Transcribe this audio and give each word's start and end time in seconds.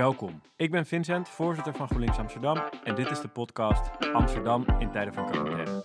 Welkom, 0.00 0.42
ik 0.56 0.70
ben 0.70 0.86
Vincent, 0.86 1.28
voorzitter 1.28 1.74
van 1.74 1.86
GroenLinks 1.86 2.18
Amsterdam 2.18 2.56
en 2.84 2.94
dit 2.94 3.10
is 3.10 3.20
de 3.20 3.28
podcast 3.28 4.12
Amsterdam 4.12 4.64
in 4.78 4.90
tijden 4.90 5.14
van 5.14 5.30
quarantaine. 5.30 5.84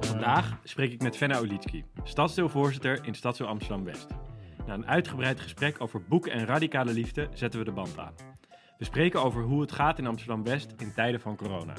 Vandaag 0.00 0.58
spreek 0.62 0.92
ik 0.92 1.02
met 1.02 1.16
Fenna 1.16 1.38
Olitski, 1.38 1.84
stadsdeelvoorzitter 2.02 3.04
in 3.04 3.14
Stadsdeel 3.14 3.46
Amsterdam-West. 3.46 4.06
Na 4.66 4.74
een 4.74 4.86
uitgebreid 4.86 5.40
gesprek 5.40 5.80
over 5.80 6.02
boeken 6.08 6.32
en 6.32 6.46
radicale 6.46 6.92
liefde 6.92 7.28
zetten 7.32 7.58
we 7.58 7.64
de 7.64 7.72
band 7.72 7.98
aan. 7.98 8.14
We 8.78 8.84
spreken 8.84 9.22
over 9.22 9.42
hoe 9.42 9.60
het 9.60 9.72
gaat 9.72 9.98
in 9.98 10.06
Amsterdam-West 10.06 10.74
in 10.76 10.92
tijden 10.94 11.20
van 11.20 11.36
corona. 11.36 11.74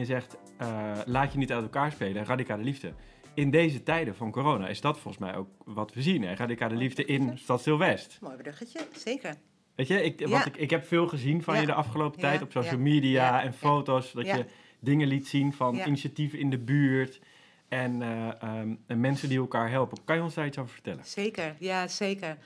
Je 0.00 0.06
zegt, 0.06 0.36
uh, 0.62 0.92
laat 1.06 1.32
je 1.32 1.38
niet 1.38 1.52
uit 1.52 1.62
elkaar 1.62 1.92
spelen, 1.92 2.24
radicale 2.24 2.62
liefde. 2.62 2.92
In 3.34 3.50
deze 3.50 3.82
tijden 3.82 4.16
van 4.16 4.30
corona 4.30 4.68
is 4.68 4.80
dat 4.80 4.98
volgens 4.98 5.24
mij 5.24 5.36
ook 5.36 5.48
wat 5.64 5.94
we 5.94 6.02
zien, 6.02 6.22
hè? 6.22 6.34
radicale 6.34 6.74
liefde 6.74 7.04
in 7.04 7.38
Stadsdeel 7.38 7.78
West. 7.78 8.18
Mooi 8.20 8.36
bruggetje, 8.36 8.80
zeker. 8.96 9.34
Weet 9.74 9.88
je, 9.88 10.02
ik, 10.02 10.26
wat 10.28 10.46
ik, 10.46 10.56
ik 10.56 10.70
heb 10.70 10.86
veel 10.86 11.08
gezien 11.08 11.42
van 11.42 11.60
je 11.60 11.66
de 11.66 11.72
afgelopen 11.72 12.20
tijd 12.20 12.42
op 12.42 12.52
social 12.52 12.78
media 12.78 13.42
en 13.42 13.54
foto's. 13.54 14.12
Dat 14.12 14.26
je 14.26 14.44
dingen 14.80 15.08
liet 15.08 15.28
zien 15.28 15.52
van 15.52 15.78
initiatieven 15.78 16.38
in 16.38 16.50
de 16.50 16.58
buurt 16.58 17.20
en, 17.68 18.00
uh, 18.00 18.28
um, 18.42 18.78
en, 18.86 19.00
mensen 19.00 19.28
die 19.28 19.38
elkaar 19.38 19.70
helpen. 19.70 19.98
Kan 20.04 20.16
je 20.16 20.22
ons 20.22 20.34
daar 20.34 20.46
iets 20.46 20.58
over 20.58 20.72
vertellen? 20.72 21.04
Zeker, 21.04 21.56
ja, 21.58 21.88
zeker. 21.88 22.36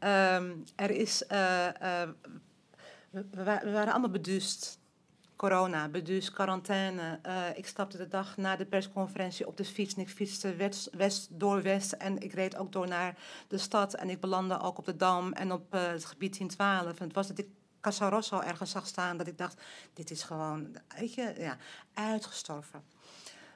Um, 0.00 0.64
er 0.76 0.90
is, 0.90 1.24
uh, 1.32 1.68
uh, 1.82 2.02
we, 3.10 3.24
we, 3.30 3.44
waren 3.44 3.92
allemaal 3.92 4.10
beduust 4.10 4.80
corona, 5.42 5.88
dus 5.88 6.30
quarantaine. 6.30 7.18
Uh, 7.26 7.42
ik 7.54 7.66
stapte 7.66 7.96
de 7.96 8.08
dag 8.08 8.36
na 8.36 8.56
de 8.56 8.64
persconferentie 8.64 9.46
op 9.46 9.56
de 9.56 9.64
fiets 9.64 9.94
en 9.94 10.00
ik 10.00 10.08
fietste 10.08 10.54
west, 10.92 11.28
door 11.30 11.62
West 11.62 11.92
en 11.92 12.18
ik 12.18 12.32
reed 12.32 12.56
ook 12.56 12.72
door 12.72 12.88
naar 12.88 13.16
de 13.48 13.58
stad 13.58 13.94
en 13.94 14.10
ik 14.10 14.20
belandde 14.20 14.60
ook 14.60 14.78
op 14.78 14.84
de 14.84 14.96
Dam 14.96 15.32
en 15.32 15.52
op 15.52 15.74
uh, 15.74 15.86
het 15.86 16.04
gebied 16.04 16.38
1012. 16.38 16.98
En 16.98 17.06
het 17.06 17.14
was 17.14 17.28
dat 17.28 17.38
ik 17.38 17.46
Casa 17.80 18.08
Rosso 18.08 18.40
ergens 18.40 18.70
zag 18.70 18.86
staan 18.86 19.16
dat 19.16 19.26
ik 19.26 19.38
dacht, 19.38 19.62
dit 19.94 20.10
is 20.10 20.22
gewoon, 20.22 20.76
weet 20.98 21.14
je, 21.14 21.34
ja, 21.38 21.56
uitgestorven 21.94 22.82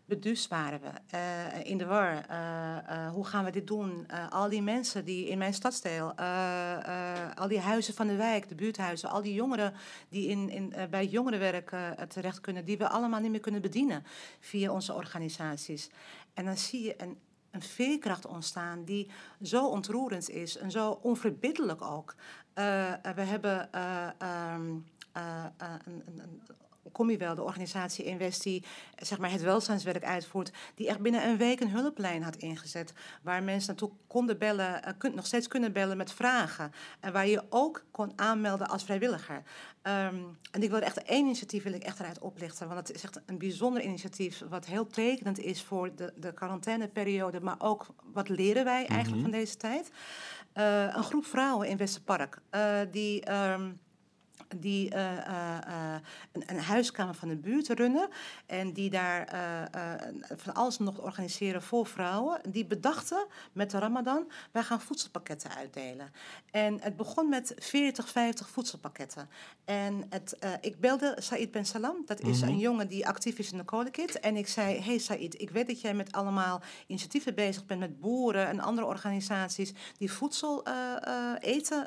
beduust 0.05 0.49
waren 0.49 0.81
we, 0.81 1.17
uh, 1.17 1.71
in 1.71 1.79
de 1.79 1.87
war. 1.87 2.25
Hoe 3.13 3.27
gaan 3.27 3.45
we 3.45 3.51
dit 3.51 3.67
doen? 3.67 4.07
al 4.31 4.49
die 4.49 4.63
mensen 4.63 5.05
die 5.05 5.29
in 5.29 5.39
mijn 5.39 5.55
stadsdeel, 5.55 6.13
al 7.37 7.49
die 7.49 7.61
huizen 7.61 7.95
van 7.95 8.07
de 8.07 8.17
wijk, 8.17 8.49
de 8.49 8.55
buurthuizen, 8.55 9.11
al 9.11 9.23
die 9.23 9.35
jongeren 9.35 9.73
die 10.09 10.29
in, 10.29 10.51
in, 10.51 10.73
bij 10.91 11.07
jongerenwerk 11.07 11.73
terecht 12.09 12.41
kunnen, 12.41 12.65
die 12.65 12.79
we 12.79 12.89
allemaal 12.89 13.21
niet 13.21 13.31
meer 13.31 13.41
kunnen 13.41 13.63
bedienen 13.63 14.05
via 14.41 14.73
onze 14.73 14.95
organisaties. 14.95 15.91
En 16.35 16.45
dan 16.45 16.57
zie 16.57 16.83
je 16.83 17.03
een, 17.03 17.19
een 17.51 17.63
veerkracht 17.63 18.27
ontstaan 18.27 18.85
die 18.85 19.11
zo 19.43 19.69
ontroerend 19.69 20.31
is 20.31 20.57
en 20.57 20.71
zo 20.71 20.99
onverbiddelijk 21.03 21.83
ook. 21.83 22.15
we 23.15 23.23
hebben 23.23 23.71
um, 24.55 24.87
een, 25.13 26.03
een 26.07 26.43
kom 26.93 27.11
je 27.11 27.17
wel, 27.17 27.35
de 27.35 27.43
organisatie 27.43 28.05
Invest 28.05 28.43
die 28.43 28.65
zeg 28.97 29.19
maar, 29.19 29.31
het 29.31 29.43
welzijnswerk 29.43 30.05
uitvoert, 30.05 30.53
die 30.75 30.89
echt 30.89 31.01
binnen 31.01 31.29
een 31.29 31.37
week 31.37 31.61
een 31.61 31.71
hulplijn 31.71 32.23
had 32.23 32.37
ingezet. 32.37 32.93
Waar 33.23 33.43
mensen 33.43 33.69
naartoe 33.69 33.91
konden 34.07 34.39
bellen, 34.39 34.83
uh, 34.85 34.91
kun, 34.99 35.15
nog 35.15 35.27
steeds 35.27 35.49
kunnen 35.49 35.73
bellen 35.73 35.97
met 35.97 36.13
vragen. 36.13 36.73
En 37.01 37.13
waar 37.13 37.27
je 37.27 37.43
ook 37.49 37.85
kon 37.91 38.13
aanmelden 38.17 38.69
als 38.69 38.85
vrijwilliger. 38.85 39.43
Um, 39.83 40.39
en 40.51 40.63
ik 40.63 40.71
wil 40.71 40.81
echt 40.81 41.03
één 41.03 41.25
initiatief 41.25 41.63
wil 41.63 41.73
ik 41.73 41.83
echt 41.83 42.01
eruit 42.01 42.19
oplichten. 42.19 42.67
Want 42.69 42.79
het 42.79 42.97
is 42.97 43.03
echt 43.03 43.21
een 43.27 43.39
bijzonder 43.39 43.83
initiatief. 43.83 44.43
Wat 44.49 44.67
heel 44.67 44.87
tekenend 44.87 45.39
is 45.39 45.63
voor 45.63 45.95
de, 45.95 46.13
de 46.17 46.33
quarantaineperiode. 46.33 47.41
Maar 47.41 47.57
ook 47.59 47.87
wat 48.13 48.29
leren 48.29 48.65
wij 48.65 48.87
eigenlijk 48.87 49.07
mm 49.07 49.13
-hmm. 49.13 49.23
van 49.23 49.31
deze 49.31 49.57
tijd. 49.57 49.91
Uh, 50.55 50.83
een 50.83 51.03
groep 51.03 51.27
vrouwen 51.27 51.69
in 51.69 51.77
Westerpark. 51.77 52.39
Uh, 52.51 52.79
die. 52.91 53.33
Um, 53.33 53.81
die 54.57 54.95
uh, 54.95 55.13
uh, 55.13 55.95
een, 56.33 56.43
een, 56.47 56.61
huiskamer 56.61 57.15
van 57.15 57.29
de 57.29 57.37
buurt 57.37 57.69
runnen. 57.69 58.09
En 58.47 58.73
die 58.73 58.91
daar 58.91 59.29
van 60.37 60.55
alles 60.55 60.79
nog 60.79 61.01
organiseren 61.01 61.63
voor 61.63 61.87
vrouwen. 61.87 62.41
Die 62.49 62.67
bedachten 62.67 63.27
met 63.53 63.71
de 63.71 63.79
Ramadan: 63.79 64.31
wij 64.53 64.63
gaan 64.63 64.81
voedselpakketten 64.81 65.51
uitdelen. 65.57 66.13
En 66.51 66.81
het 66.81 66.97
begon 66.97 67.29
met 67.29 67.55
40, 67.57 68.09
50 68.09 68.49
voedselpakketten. 68.49 69.29
En 69.65 70.07
het, 70.11 70.39
ik 70.61 70.81
belde 70.81 71.17
Said 71.19 71.51
Ben 71.51 71.67
Salam, 71.67 71.97
dat 72.07 72.21
is 72.21 72.37
mm 72.37 72.43
-hmm. 72.43 72.53
een 72.53 72.59
jongen 72.59 72.89
die 72.89 73.07
actief 73.07 73.39
is 73.39 73.53
in 73.53 73.59
de 73.59 73.65
Kolekit. 73.65 74.21
En 74.21 74.37
ik 74.37 74.49
zei: 74.49 74.81
Hey 74.81 74.99
Said, 74.99 75.41
ik 75.41 75.51
weet 75.51 75.67
dat 75.67 75.81
jij 75.81 75.95
met 75.95 76.13
allemaal 76.13 76.61
initiatieven 76.87 77.35
bezig 77.35 77.67
bent 77.67 77.81
met 77.81 78.01
boeren 78.01 78.47
en 78.47 78.61
andere 78.61 78.87
organisaties 78.87 79.73
die 79.99 80.13
voedsel 80.13 80.65
eten 81.41 81.87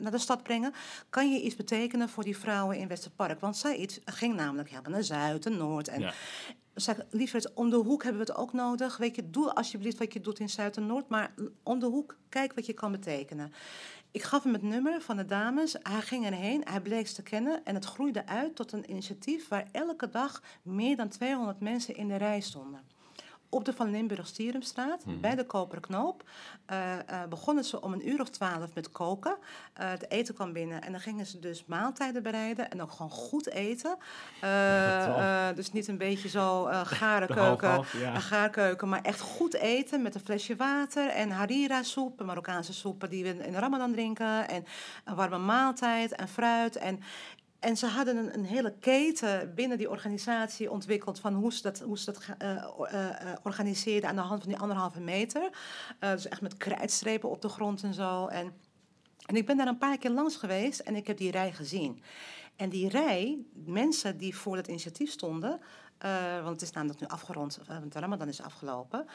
naar 0.00 0.10
de 0.10 0.18
stad 0.18 0.42
brengen. 0.42 0.72
Kan 1.10 1.32
je 1.32 1.42
iets 1.42 1.56
betekenen? 1.56 1.77
Voor 2.08 2.24
die 2.24 2.36
vrouwen 2.36 2.78
in 2.78 2.88
Westerpark. 2.88 3.40
Want 3.40 3.56
Said 3.56 4.00
ging 4.04 4.34
namelijk 4.34 4.68
helemaal 4.68 4.92
naar 4.92 5.02
Zuid 5.02 5.46
en 5.46 5.56
Noord. 5.56 5.88
En 5.88 6.00
ja. 6.00 6.12
zeg, 6.74 7.00
liever 7.10 7.50
om 7.54 7.70
de 7.70 7.76
hoek 7.76 8.02
hebben 8.02 8.20
we 8.24 8.30
het 8.30 8.40
ook 8.40 8.52
nodig. 8.52 8.96
Weet 8.96 9.16
je, 9.16 9.30
doe 9.30 9.54
alsjeblieft 9.54 9.98
wat 9.98 10.12
je 10.12 10.20
doet 10.20 10.38
in 10.38 10.48
Zuid 10.48 10.76
en 10.76 10.86
Noord. 10.86 11.08
Maar 11.08 11.34
om 11.62 11.78
de 11.78 11.86
hoek, 11.86 12.16
kijk 12.28 12.54
wat 12.54 12.66
je 12.66 12.72
kan 12.72 12.92
betekenen. 12.92 13.52
Ik 14.10 14.22
gaf 14.22 14.42
hem 14.42 14.52
het 14.52 14.62
nummer 14.62 15.00
van 15.00 15.16
de 15.16 15.24
dames. 15.24 15.76
Hij 15.82 16.00
ging 16.00 16.26
erheen, 16.26 16.62
hij 16.64 16.80
bleek 16.80 17.06
ze 17.06 17.14
te 17.14 17.22
kennen. 17.22 17.64
En 17.64 17.74
het 17.74 17.84
groeide 17.84 18.26
uit 18.26 18.56
tot 18.56 18.72
een 18.72 18.90
initiatief 18.90 19.48
waar 19.48 19.68
elke 19.72 20.08
dag 20.08 20.42
meer 20.62 20.96
dan 20.96 21.08
200 21.08 21.60
mensen 21.60 21.96
in 21.96 22.08
de 22.08 22.16
rij 22.16 22.40
stonden 22.40 22.96
op 23.48 23.64
de 23.64 23.72
Van 23.72 23.90
Limburg-Stierumstraat, 23.90 25.04
mm. 25.04 25.20
bij 25.20 25.34
de 25.34 25.44
Koperen 25.44 25.82
Knoop, 25.82 26.22
uh, 26.70 26.92
uh, 27.10 27.24
begonnen 27.28 27.64
ze 27.64 27.80
om 27.80 27.92
een 27.92 28.08
uur 28.08 28.20
of 28.20 28.28
twaalf 28.28 28.74
met 28.74 28.90
koken. 28.90 29.36
Uh, 29.80 29.90
het 29.90 30.10
eten 30.10 30.34
kwam 30.34 30.52
binnen 30.52 30.82
en 30.82 30.92
dan 30.92 31.00
gingen 31.00 31.26
ze 31.26 31.38
dus 31.38 31.64
maaltijden 31.66 32.22
bereiden 32.22 32.70
en 32.70 32.82
ook 32.82 32.90
gewoon 32.90 33.10
goed 33.10 33.48
eten. 33.48 33.96
dus 35.54 35.72
niet 35.72 35.88
een 35.88 35.98
beetje 35.98 36.28
zo 36.28 36.64
garenkeuken, 37.00 37.70
half, 37.70 37.92
ja. 37.92 38.18
gaarkeuken, 38.18 38.88
maar 38.88 39.02
echt 39.02 39.20
goed 39.20 39.54
eten 39.54 40.02
met 40.02 40.14
een 40.14 40.20
flesje 40.20 40.56
water 40.56 41.08
en 41.08 41.30
harira-soep, 41.30 42.22
Marokkaanse 42.24 42.72
soep 42.72 43.06
die 43.10 43.24
we 43.24 43.28
in 43.28 43.52
de 43.52 43.58
Ramadan 43.58 43.92
drinken, 43.92 44.48
en 44.48 44.64
een 45.04 45.14
warme 45.14 45.38
maaltijd 45.38 46.12
en 46.12 46.28
fruit. 46.28 46.76
En 46.76 47.00
en 47.58 47.76
ze 47.76 47.86
hadden 47.86 48.16
een, 48.16 48.34
een, 48.34 48.44
hele 48.44 48.74
keten 48.80 49.54
binnen 49.54 49.78
die 49.78 49.90
organisatie 49.90 50.70
ontwikkeld 50.70 51.20
van 51.20 51.34
hoe 51.34 51.52
ze 51.52 51.62
dat, 51.62 51.80
hoe 51.80 51.98
ze 51.98 52.12
dat 52.12 52.26
uh, 52.42 52.64
uh, 52.92 53.32
organiseerden 53.42 54.10
aan 54.10 54.16
de 54.16 54.22
hand 54.22 54.40
van 54.40 54.50
die 54.50 54.60
anderhalve 54.60 55.00
meter. 55.00 55.50
dus 55.98 56.28
echt 56.28 56.40
met 56.40 56.56
krijtstrepen 56.56 57.30
op 57.30 57.42
de 57.42 57.48
grond 57.48 57.82
en 57.82 57.94
zo. 57.94 58.26
En, 58.26 58.52
en 59.26 59.36
ik 59.36 59.46
ben 59.46 59.56
daar 59.56 59.66
een 59.66 59.78
paar 59.78 59.98
keer 59.98 60.10
langs 60.10 60.36
geweest 60.36 60.80
en 60.80 60.96
ik 60.96 61.06
heb 61.06 61.16
die 61.16 61.30
rij 61.30 61.52
gezien. 61.52 62.02
En 62.56 62.68
die 62.68 62.88
rij, 62.88 63.38
mensen 63.64 64.18
die 64.18 64.36
voor 64.36 64.56
dat 64.56 64.68
initiatief 64.68 65.10
stonden, 65.10 65.60
want 66.42 66.48
het 66.48 66.62
is 66.62 66.70
namelijk 66.70 67.00
nu 67.00 67.06
afgerond, 67.06 67.58
want 67.66 67.92
de 67.92 67.98
Ramadan 67.98 68.28
is 68.28 68.42
afgelopen. 68.42 69.06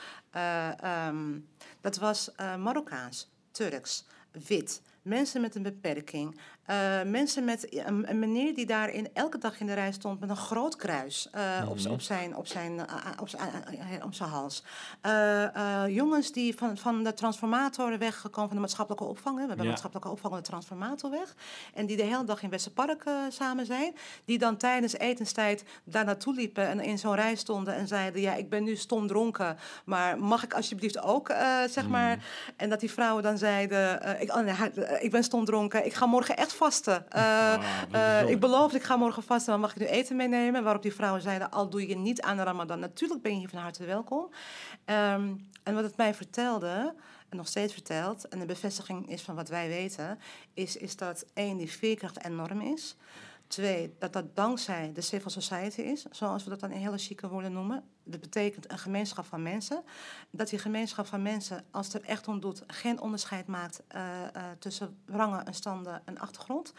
Um, 1.08 1.48
dat 1.82 1.98
was 1.98 2.32
Marokkaans, 2.58 3.32
Turks, 3.52 4.06
wit, 4.32 4.82
mensen 5.04 5.42
met 5.42 5.56
een 5.56 5.64
beperking, 5.64 6.40
uh, 6.70 7.02
mensen 7.06 7.44
met 7.44 7.76
een, 7.86 8.10
een, 8.10 8.20
meneer 8.20 8.56
die 8.56 8.66
daar 8.66 8.90
in, 8.90 9.10
elke 9.14 9.38
dag 9.38 9.60
in 9.60 9.66
de 9.66 9.74
rij 9.74 9.92
stond 9.92 10.20
met 10.20 10.30
een 10.30 10.36
groot 10.36 10.76
kruis 10.76 11.30
uh, 11.36 11.42
mm 11.42 11.60
-hmm. 11.60 11.68
op, 11.68 11.92
op, 11.92 12.02
zijn, 12.02 12.36
op, 12.36 12.48
zijn, 12.48 12.82
op, 13.20 13.30
zijn, 13.30 14.04
op 14.04 14.14
zijn 14.14 14.30
hals. 14.30 14.64
jongens 15.88 16.32
die 16.32 16.56
van, 16.56 16.78
van 16.78 17.04
de 17.04 17.14
transformator 17.14 17.98
weggekomen 17.98 18.48
van 18.48 18.58
de 18.58 18.62
maatschappelijke 18.62 19.06
opvang. 19.06 19.36
Hè. 19.36 19.42
We 19.42 19.48
hebben 19.48 19.66
ja. 19.66 19.72
maatschappelijke 19.72 20.12
opvang 20.12 20.36
de 20.36 20.42
transformator 20.42 21.10
weg. 21.10 21.36
En 21.74 21.86
die 21.86 21.98
de 21.98 22.04
hele 22.04 22.24
dag 22.24 22.44
in 22.44 22.50
Westerpark 22.50 23.04
samen 23.30 23.66
zijn. 23.66 23.96
Die 24.26 24.38
dan 24.38 24.58
tijdens 24.58 24.98
etenstijd 24.98 25.64
daar 25.84 26.06
naartoe 26.06 26.34
liepen 26.34 26.68
en 26.68 26.80
in 26.80 26.98
zo'n 26.98 27.16
rij 27.16 27.36
stonden 27.36 27.76
en 27.76 27.88
zeiden: 27.88 28.22
Ja, 28.22 28.36
ik 28.36 28.50
ben 28.50 28.64
nu 28.64 28.76
stom 28.76 29.08
dronken, 29.08 29.58
maar 29.86 30.20
mag 30.20 30.44
ik 30.44 30.54
alsjeblieft 30.54 31.02
ook, 31.02 31.28
zeg 31.70 31.84
mm. 31.84 31.92
maar. 31.92 32.26
En 32.58 32.70
dat 32.70 32.80
die 32.80 32.92
vrouwen 32.92 33.24
dan 33.24 33.38
zeiden: 33.38 34.22
ik, 34.22 34.32
ik 35.02 35.12
ben 35.12 35.24
stom 35.24 35.46
dronken, 35.46 35.86
ik 35.86 35.94
ga 35.94 36.06
morgen 36.06 36.38
echt 36.38 36.54
vasten. 36.54 37.06
Uh, 37.16 37.54
uh, 37.94 38.30
ik 38.30 38.40
beloof, 38.40 38.74
ik 38.74 38.84
ga 38.84 38.96
morgen 38.96 39.24
vasten, 39.24 39.52
maar 39.52 39.62
mag 39.62 39.72
ik 39.72 39.80
nu 39.80 39.86
eten 39.86 40.16
meenemen? 40.16 40.64
Waarop 40.64 40.82
die 40.82 40.94
vrouwen 40.94 41.22
zeiden, 41.22 41.52
al 41.52 41.70
doe 41.70 41.88
je 41.88 41.96
niet 41.96 42.22
aan 42.22 42.38
de 42.38 42.44
ramadan. 42.44 42.80
Natuurlijk 42.80 43.22
ben 43.22 43.32
je 43.32 43.38
hier 43.38 43.50
van 43.50 43.60
harte 43.60 43.86
welkom. 43.86 44.30
Um, 44.86 45.50
en 45.64 45.74
wat 45.74 45.84
het 45.84 45.98
mij 45.98 46.14
vertelde, 46.14 46.94
en 47.30 47.38
nog 47.38 47.48
steeds 47.48 47.74
vertelt... 47.74 48.28
en 48.28 48.40
de 48.40 48.46
bevestiging 48.46 49.10
is 49.10 49.22
van 49.22 49.36
wat 49.36 49.50
wij 49.50 49.68
weten... 49.68 50.20
is, 50.54 50.78
is 50.78 50.96
dat 50.96 51.26
één, 51.34 51.58
die 51.58 51.72
veerkracht 51.72 52.26
enorm 52.26 52.62
is... 52.62 52.96
Twee, 53.54 53.96
dat 54.00 54.14
dat 54.14 54.36
dankzij 54.36 54.92
de 54.94 55.02
civil 55.02 55.30
society 55.30 55.82
is, 55.82 56.06
zoals 56.12 56.44
we 56.44 56.50
dat 56.50 56.60
dan 56.60 56.72
in 56.72 56.80
hele 56.80 56.98
chique 56.98 57.28
woorden 57.28 57.52
noemen. 57.52 57.84
Dat 58.04 58.20
betekent 58.20 58.72
een 58.72 58.78
gemeenschap 58.78 59.26
van 59.26 59.42
mensen. 59.42 59.84
Dat 60.32 60.50
die 60.50 60.60
gemeenschap 60.60 61.06
van 61.06 61.22
mensen, 61.22 61.66
als 61.72 61.94
het 61.94 62.04
er 62.04 62.10
echt 62.10 62.28
om 62.28 62.40
doet, 62.40 62.64
geen 62.68 63.02
onderscheid 63.02 63.48
maakt 63.48 63.84
uh, 63.96 64.02
uh, 64.02 64.44
tussen 64.60 64.98
rangen 65.06 65.46
en 65.46 65.54
standen 65.54 66.02
en 66.06 66.20
achtergrond. 66.20 66.74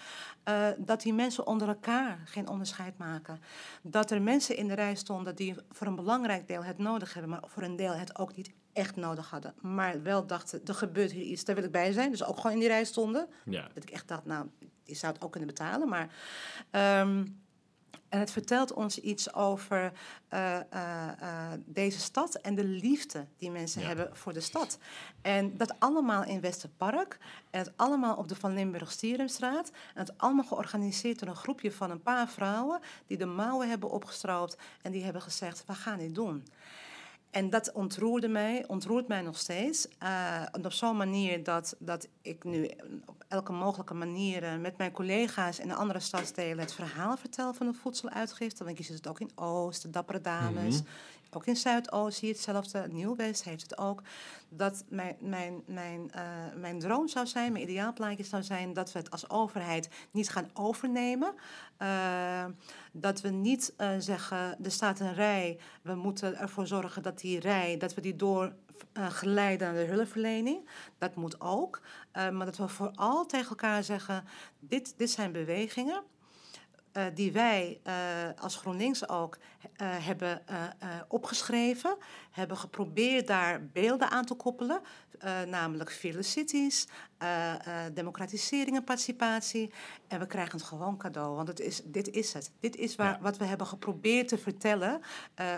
Uh, 0.49 0.67
dat 0.79 1.03
die 1.03 1.13
mensen 1.13 1.47
onder 1.47 1.69
elkaar 1.69 2.19
geen 2.25 2.49
onderscheid 2.49 2.99
maken. 2.99 3.41
Dat 3.83 4.11
er 4.11 4.23
mensen 4.23 4.57
in 4.57 4.69
de 4.69 4.75
rij 4.75 4.95
stonden 4.95 5.37
die 5.37 5.55
voor 5.71 5.87
een 5.87 5.97
belangrijk 5.97 6.49
deel 6.49 6.65
het 6.65 6.79
nodig 6.79 7.15
hebben, 7.15 7.31
maar 7.31 7.43
voor 7.47 7.63
een 7.63 7.77
deel 7.77 7.95
het 7.95 8.19
ook 8.19 8.37
niet 8.37 8.51
echt 8.73 8.97
nodig 8.97 9.31
hadden. 9.31 9.55
Maar 9.61 10.03
wel 10.03 10.27
dachten, 10.27 10.61
er 10.65 10.75
gebeurt 10.75 11.13
hier 11.13 11.25
iets, 11.25 11.45
daar 11.45 11.55
wil 11.55 11.65
ik 11.65 11.73
bij 11.73 11.93
zijn. 11.93 12.11
Dus 12.11 12.25
ook 12.25 12.37
gewoon 12.37 12.53
in 12.53 12.59
die 12.59 12.69
rij 12.69 12.85
stonden. 12.85 13.29
Ja. 13.45 13.69
Dat 13.75 13.83
ik 13.83 13.91
echt 13.91 14.09
dacht, 14.09 14.25
nou, 14.25 14.47
die 14.85 14.97
zou 14.97 15.13
het 15.13 15.23
ook 15.23 15.31
kunnen 15.31 15.49
betalen. 15.49 15.89
Maar, 15.89 16.09
um, 17.01 17.43
en 18.15 18.21
het 18.21 18.31
vertelt 18.31 18.73
ons 18.73 18.99
iets 18.99 19.35
over 19.35 19.93
uh, 20.35 20.59
uh, 20.75 21.09
uh, 21.23 21.53
deze 21.65 21.99
stad 21.99 22.35
en 22.35 22.55
de 22.55 22.65
liefde 22.65 23.27
die 23.37 23.51
mensen 23.51 23.81
ja. 23.81 23.87
hebben 23.87 24.17
voor 24.17 24.33
de 24.33 24.41
stad. 24.41 24.79
En 25.23 25.57
dat 25.57 25.75
allemaal 25.79 26.25
in 26.25 26.41
Westerpark. 26.41 27.19
En 27.51 27.59
het 27.59 27.73
allemaal 27.77 28.17
op 28.17 28.29
de 28.29 28.35
Van 28.35 28.55
Limburg-Stierumstraat. 28.55 29.71
En 29.71 30.01
het 30.01 30.19
allemaal 30.19 30.45
georganiseerd 30.45 31.19
door 31.19 31.29
een 31.29 31.37
groepje 31.37 31.73
van 31.73 31.91
een 31.91 32.03
paar 32.03 32.29
vrouwen... 32.29 32.81
die 33.07 33.19
de 33.19 33.27
mouwen 33.27 33.69
hebben 33.69 33.91
opgestroopt 33.91 34.57
en 34.83 34.93
die 34.93 35.05
hebben 35.05 35.23
gezegd, 35.23 35.65
we 35.67 35.75
gaan 35.75 35.99
dit 35.99 36.15
doen. 36.15 36.45
En 37.31 37.51
dat 37.51 37.73
ontroerde 37.73 38.29
mij, 38.29 38.65
ontroert 38.67 39.09
mij 39.09 39.23
nog 39.23 39.39
steeds. 39.39 39.89
Uh, 40.03 40.43
op 40.53 40.73
zo'n 40.73 40.97
manier 40.97 41.45
dat, 41.45 41.77
dat 41.79 42.09
ik 42.23 42.45
nu 42.45 42.71
elke 43.35 43.53
mogelijke 43.53 43.95
manier 43.95 44.61
met 44.61 44.79
mijn 44.79 44.93
collega's 44.93 45.59
in 45.59 45.69
de 45.69 45.75
andere 45.75 46.01
stadsdelen 46.01 46.59
het 46.59 46.75
verhaal 46.75 47.17
vertel 47.17 47.55
van 47.55 47.67
de 47.67 47.73
voedseluitgifte. 47.73 48.65
Want 48.65 48.79
je 48.79 48.85
ziet 48.85 48.97
het 48.97 49.09
ook 49.09 49.21
in 49.21 49.31
Oost, 49.35 49.83
de 49.83 49.91
Dappere 49.91 50.21
Dames. 50.21 50.77
-hmm. 50.77 50.87
Ook 51.35 51.47
in 51.47 51.57
Zuidoost 51.57 52.19
zie 52.19 52.29
je 52.29 52.35
hetzelfde. 52.35 52.87
Nieuw-West 52.89 53.45
heeft 53.45 53.63
het 53.63 53.79
ook. 53.79 54.03
Dat 54.49 54.85
mijn, 54.89 55.17
mijn, 55.21 55.63
mijn, 55.67 56.11
uh, 56.15 56.23
mijn 56.57 56.79
droom 56.79 57.09
zou 57.09 57.27
zijn, 57.27 57.53
mijn 57.53 57.65
ideaalplaatje 57.65 58.25
zou 58.25 58.43
zijn... 58.43 58.73
dat 58.73 58.93
we 58.93 58.99
het 58.99 59.11
als 59.11 59.31
overheid 59.31 59.89
niet 60.11 60.29
gaan 60.29 60.51
overnemen. 60.53 61.35
Uh, 61.79 62.45
dat 62.93 63.21
we 63.21 63.29
niet 63.29 63.75
uh, 63.79 63.91
zeggen, 63.99 64.65
er 64.65 64.71
staat 64.71 65.01
een 65.01 65.15
rij... 65.15 65.59
we 65.83 65.95
moeten 65.95 66.39
ervoor 66.39 66.67
zorgen 66.67 67.03
dat 67.03 67.19
die 67.19 67.41
rij, 67.41 67.77
dat 67.77 67.95
we 67.95 68.01
die 68.01 68.17
door 68.17 68.53
uh, 68.93 69.23
naar 69.23 69.59
de 69.59 69.87
hulpverlening. 69.89 70.69
Dat 70.99 71.15
moet 71.15 71.41
ook. 71.41 71.81
Maar 72.13 72.45
dat 72.45 72.57
we 72.57 72.69
vooral 72.69 73.27
tegen 73.27 73.49
elkaar 73.49 73.85
zeggen: 73.85 74.25
dit, 74.61 74.95
dit 74.97 75.11
zijn 75.11 75.33
bewegingen. 75.33 76.03
Uh, 76.97 77.05
die 77.15 77.33
wij 77.33 77.81
uh, 77.87 77.93
als 78.41 78.57
GroenLinks 78.57 79.09
ook 79.09 79.37
uh, 79.37 79.89
hebben 79.91 80.43
opgeschreven, 81.09 81.97
hebben 82.31 82.57
geprobeerd 82.57 83.27
daar 83.27 83.67
beelden 83.67 84.11
aan 84.11 84.25
te 84.25 84.35
koppelen, 84.35 84.81
namelijk 85.49 85.93
Fille 85.93 86.23
Cities, 86.23 86.87
democratisering 87.93 88.77
en 88.77 88.85
participatie. 88.85 89.73
En 90.09 90.19
we 90.19 90.27
krijgen 90.27 90.59
het 90.59 90.67
gewoon 90.67 90.97
cadeau, 90.97 91.37
want 91.37 91.49
het 91.49 91.61
is, 91.61 91.83
dit 91.85 92.11
is 92.11 92.33
het. 92.33 92.51
Dit 92.61 92.77
is 92.77 92.97
waar, 92.97 93.11
ja. 93.11 93.19
wat 93.21 93.37
we 93.37 93.45
hebben 93.45 93.67
geprobeerd 93.67 94.29
te 94.29 94.39
vertellen, 94.39 95.01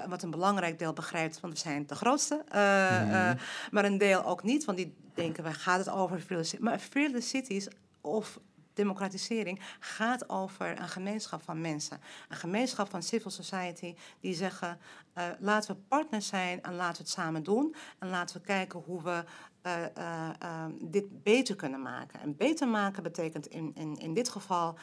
wat 0.08 0.22
een 0.22 0.30
belangrijk 0.30 0.78
deel 0.78 0.92
begrijpt, 0.92 1.40
want 1.40 1.52
we 1.52 1.58
zijn 1.58 1.86
de 1.86 1.94
grootste, 1.94 2.44
mm. 2.44 3.38
maar 3.70 3.84
een 3.84 3.98
deel 3.98 4.24
ook 4.24 4.42
niet, 4.42 4.64
want 4.64 4.78
die 4.78 4.94
denken, 5.14 5.42
waar 5.44 5.54
gaat 5.54 5.78
het 5.78 5.90
over? 5.90 6.46
Maar 6.58 6.78
Fille 6.78 7.20
Cities 7.20 7.68
of 8.00 8.38
democratisering 8.76 9.60
gaat 9.80 10.28
over 10.28 10.80
een 10.80 10.88
gemeenschap 10.88 11.42
van 11.42 11.60
mensen. 11.60 12.00
Een 12.28 12.36
gemeenschap 12.36 12.90
van 12.90 13.02
civil 13.02 13.30
society 13.30 13.94
die 14.20 14.34
zeggen: 14.34 14.78
uh, 15.14 15.24
laten 15.38 15.74
we 15.74 15.80
partners 15.88 16.26
zijn 16.26 16.62
en 16.62 16.74
laten 16.74 16.96
we 16.96 17.02
het 17.02 17.18
samen 17.18 17.42
doen. 17.42 17.74
En 17.98 18.08
laten 18.08 18.36
we 18.36 18.42
kijken 18.46 18.80
hoe 18.80 19.02
we 19.02 19.24
uh, 19.62 19.82
uh, 19.98 20.64
dit 20.82 21.22
beter 21.22 21.56
kunnen 21.56 21.82
maken. 21.82 22.20
En 22.20 22.36
beter 22.36 22.68
maken 22.68 23.02
betekent 23.02 23.46
in, 23.46 23.72
in, 23.74 23.96
in 23.96 24.14
dit 24.14 24.28
geval, 24.28 24.78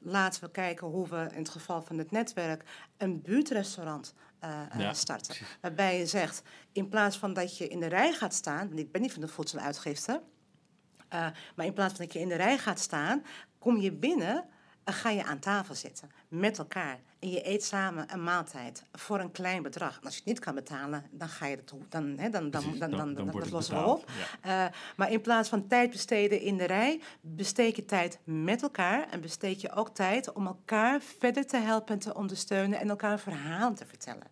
laten 0.00 0.42
we 0.42 0.50
kijken 0.50 0.86
hoe 0.86 1.08
we 1.08 1.28
in 1.32 1.38
het 1.38 1.48
geval 1.48 1.82
van 1.82 1.98
het 1.98 2.10
netwerk 2.10 2.64
een 2.96 3.22
buurtrestaurant 3.22 4.14
ja, 4.78 4.92
starten. 4.92 5.36
Waarbij 5.60 5.98
je 5.98 6.06
zegt, 6.06 6.42
in 6.72 6.88
plaats 6.88 7.18
van 7.18 7.32
dat 7.32 7.58
je 7.58 7.68
in 7.68 7.80
de 7.80 7.86
rij 7.86 8.12
gaat 8.12 8.34
staan, 8.34 8.68
want 8.68 8.80
ik 8.80 8.92
ben 8.92 9.00
niet 9.00 9.12
van 9.12 9.20
de 9.20 9.28
voedseluitgifte, 9.28 10.22
uh, 11.14 11.26
maar 11.54 11.66
in 11.66 11.72
plaats 11.72 11.94
van 11.94 12.04
dat 12.04 12.14
je 12.14 12.20
in 12.20 12.28
de 12.28 12.34
rij 12.34 12.58
gaat 12.58 12.78
staan, 12.78 13.24
kom 13.58 13.76
je 13.76 13.92
binnen 13.92 14.44
en 14.84 14.92
ga 14.92 15.10
je 15.10 15.24
aan 15.24 15.38
tafel 15.38 15.74
zitten 15.74 16.10
met 16.28 16.58
elkaar. 16.58 16.98
En 17.18 17.30
je 17.30 17.48
eet 17.48 17.64
samen 17.64 18.12
een 18.12 18.22
maaltijd 18.22 18.82
voor 18.92 19.20
een 19.20 19.32
klein 19.32 19.62
bedrag. 19.62 19.96
En 19.98 20.04
als 20.04 20.12
je 20.12 20.18
het 20.18 20.28
niet 20.28 20.38
kan 20.38 20.54
betalen, 20.54 21.04
dan 21.10 21.28
ga 21.28 21.46
je 21.46 21.56
dat 21.56 21.74
dan, 21.88 22.18
hè, 22.18 22.30
dan, 22.30 22.50
dan, 22.50 22.62
dan, 22.62 22.78
dan, 22.78 22.90
dan, 22.90 23.14
dan, 23.14 23.40
dat 23.40 23.50
lossen 23.50 23.76
we 23.76 23.84
op. 23.84 24.10
Ja. 24.42 24.66
Uh, 24.66 24.72
maar 24.96 25.10
in 25.12 25.20
plaats 25.20 25.48
van 25.48 25.66
tijd 25.66 25.90
besteden 25.90 26.40
in 26.40 26.56
de 26.56 26.64
rij, 26.64 27.00
besteed 27.20 27.76
je 27.76 27.84
tijd 27.84 28.18
met 28.24 28.62
elkaar. 28.62 29.08
En 29.10 29.20
besteed 29.20 29.60
je 29.60 29.72
ook 29.72 29.88
tijd 29.88 30.32
om 30.32 30.46
elkaar 30.46 31.00
verder 31.00 31.46
te 31.46 31.56
helpen 31.56 31.94
en 31.94 32.00
te 32.00 32.14
ondersteunen 32.14 32.78
en 32.78 32.88
elkaar 32.88 33.18
verhaal 33.18 33.74
te 33.74 33.86
vertellen. 33.86 34.26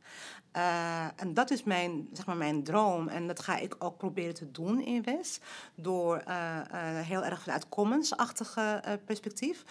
Uh, 0.56 1.04
en 1.16 1.34
dat 1.34 1.50
is 1.50 1.62
mijn, 1.62 2.08
zeg 2.12 2.26
maar, 2.26 2.36
mijn 2.36 2.64
droom. 2.64 3.08
En 3.08 3.26
dat 3.26 3.40
ga 3.40 3.56
ik 3.56 3.76
ook 3.78 3.96
proberen 3.96 4.34
te 4.34 4.50
doen 4.50 4.80
in 4.80 5.02
West. 5.02 5.44
Door 5.74 6.22
uh, 6.28 6.56
uh, 6.72 7.00
heel 7.00 7.24
erg 7.24 7.42
vanuit 7.42 7.68
commons-achtige 7.68 8.82
perspectief. 9.04 9.64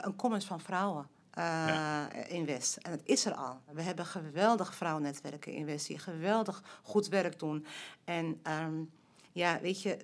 een 0.00 0.16
commons 0.16 0.44
van 0.44 0.60
vrouwen. 0.60 1.06
Ja. 1.34 2.12
in 2.12 2.46
West. 2.46 2.76
En 2.76 2.90
het 2.90 3.00
is 3.04 3.24
er 3.24 3.34
al. 3.34 3.60
We 3.72 3.82
hebben 3.82 4.06
geweldige 4.06 4.72
vrouwennetwerken 4.72 5.52
in 5.52 5.66
West 5.66 5.86
die 5.86 5.98
geweldig 5.98 6.62
goed 6.82 7.08
werk 7.08 7.38
doen. 7.38 7.66
En 8.04 8.40
um, 8.64 8.90
ja, 9.36 9.58
weet 9.62 9.82
je, 9.82 9.96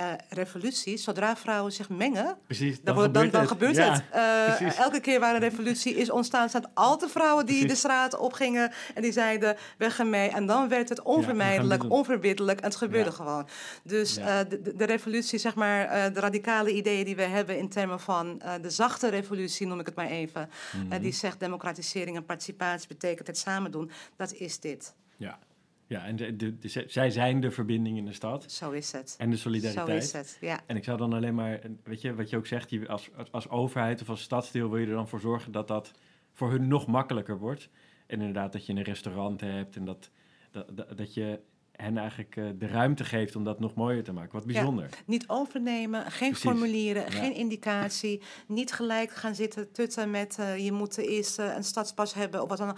uh, 0.00 0.12
revolutie, 0.28 0.96
zodra 0.96 1.36
vrouwen 1.36 1.72
zich 1.72 1.88
mengen, 1.88 2.36
precies, 2.46 2.80
dan, 2.82 2.96
dan, 2.96 3.12
dan, 3.12 3.30
dan 3.30 3.48
gebeurt 3.48 3.76
het. 3.76 4.02
Uh, 4.14 4.78
elke 4.78 5.00
keer 5.00 5.20
waar 5.20 5.34
een 5.34 5.40
revolutie 5.40 5.94
is 5.94 6.10
ontstaan, 6.10 6.48
staan 6.48 6.70
altijd 6.74 7.10
vrouwen 7.10 7.46
die 7.46 7.54
precies. 7.54 7.72
de 7.72 7.78
straat 7.78 8.18
opgingen 8.18 8.72
en 8.94 9.02
die 9.02 9.12
zeiden: 9.12 9.56
weg 9.78 9.98
ermee. 9.98 10.28
En 10.28 10.46
dan 10.46 10.68
werd 10.68 10.88
het 10.88 11.02
onvermijdelijk, 11.02 11.82
ja, 11.82 11.88
onverbiddelijk 11.88 12.60
en 12.60 12.64
het 12.64 12.76
gebeurde 12.76 13.10
ja. 13.10 13.16
gewoon. 13.16 13.48
Dus 13.82 14.18
uh, 14.18 14.38
de, 14.48 14.74
de, 14.76 14.84
revolutie, 14.84 15.38
zeg 15.38 15.54
maar, 15.54 16.12
de 16.12 16.20
radicale 16.20 16.72
ideeën 16.72 17.04
die 17.04 17.16
we 17.16 17.22
hebben 17.22 17.58
in 17.58 17.68
termen 17.68 18.00
van 18.00 18.42
de 18.60 18.70
zachte 18.70 19.08
revolutie, 19.08 19.66
noem 19.66 19.80
ik 19.80 19.86
het 19.86 19.94
maar 19.94 20.10
even, 20.10 20.50
mm 20.72 20.90
-hmm. 20.90 21.00
die 21.00 21.12
zegt 21.12 21.40
democratisering 21.40 22.16
en 22.16 22.24
participatie 22.24 22.88
betekent 22.88 23.26
het 23.26 23.38
samen 23.38 23.70
doen, 23.70 23.90
dat 24.16 24.32
is 24.32 24.60
dit. 24.60 24.94
Ja. 25.16 25.38
Ja, 25.86 26.04
en 26.04 26.16
de, 26.16 26.36
de, 26.36 26.58
de, 26.58 26.84
zij 26.86 27.10
zijn 27.10 27.40
de 27.40 27.50
verbinding 27.50 27.96
in 27.96 28.04
de 28.04 28.12
stad. 28.12 28.52
Zo 28.52 28.70
is 28.70 28.92
het. 28.92 29.14
En 29.18 29.30
de 29.30 29.36
solidariteit. 29.36 30.04
Zo 30.04 30.18
is 30.18 30.30
het, 30.30 30.38
ja. 30.40 30.60
En 30.66 30.76
ik 30.76 30.84
zou 30.84 30.98
dan 30.98 31.12
alleen 31.12 31.34
maar, 31.34 31.60
weet 31.84 32.00
je, 32.00 32.14
wat 32.14 32.30
je 32.30 32.36
ook 32.36 32.46
zegt, 32.46 32.70
je, 32.70 32.88
als, 32.88 33.10
als 33.30 33.48
overheid 33.48 34.00
of 34.00 34.08
als 34.08 34.22
stadsdeel 34.22 34.70
wil 34.70 34.78
je 34.78 34.86
er 34.86 34.92
dan 34.92 35.08
voor 35.08 35.20
zorgen 35.20 35.52
dat 35.52 35.68
dat 35.68 35.92
voor 36.32 36.50
hun 36.50 36.68
nog 36.68 36.86
makkelijker 36.86 37.38
wordt. 37.38 37.68
En 38.06 38.18
inderdaad 38.18 38.52
dat 38.52 38.66
je 38.66 38.72
een 38.72 38.82
restaurant 38.82 39.40
hebt 39.40 39.76
en 39.76 39.84
dat, 39.84 40.10
dat, 40.50 40.76
dat, 40.76 40.96
dat 40.98 41.14
je 41.14 41.40
hen 41.76 41.98
eigenlijk 41.98 42.36
uh, 42.36 42.48
de 42.58 42.66
ruimte 42.66 43.04
geeft 43.04 43.36
om 43.36 43.44
dat 43.44 43.60
nog 43.60 43.74
mooier 43.74 44.04
te 44.04 44.12
maken. 44.12 44.32
Wat 44.32 44.46
bijzonder. 44.46 44.84
Ja, 44.90 44.96
niet 45.06 45.24
overnemen, 45.28 46.02
geen 46.02 46.30
Precies. 46.30 46.50
formulieren, 46.50 47.02
ja. 47.02 47.10
geen 47.10 47.34
indicatie. 47.34 48.22
Niet 48.46 48.72
gelijk 48.72 49.10
gaan 49.10 49.34
zitten 49.34 49.72
tutten 49.72 50.10
met 50.10 50.36
uh, 50.40 50.64
je 50.64 50.72
moet 50.72 50.96
eerst 50.96 51.38
uh, 51.38 51.54
een 51.56 51.64
stadspas 51.64 52.14
hebben 52.14 52.42
of 52.42 52.48
wat 52.48 52.58
dan 52.58 52.76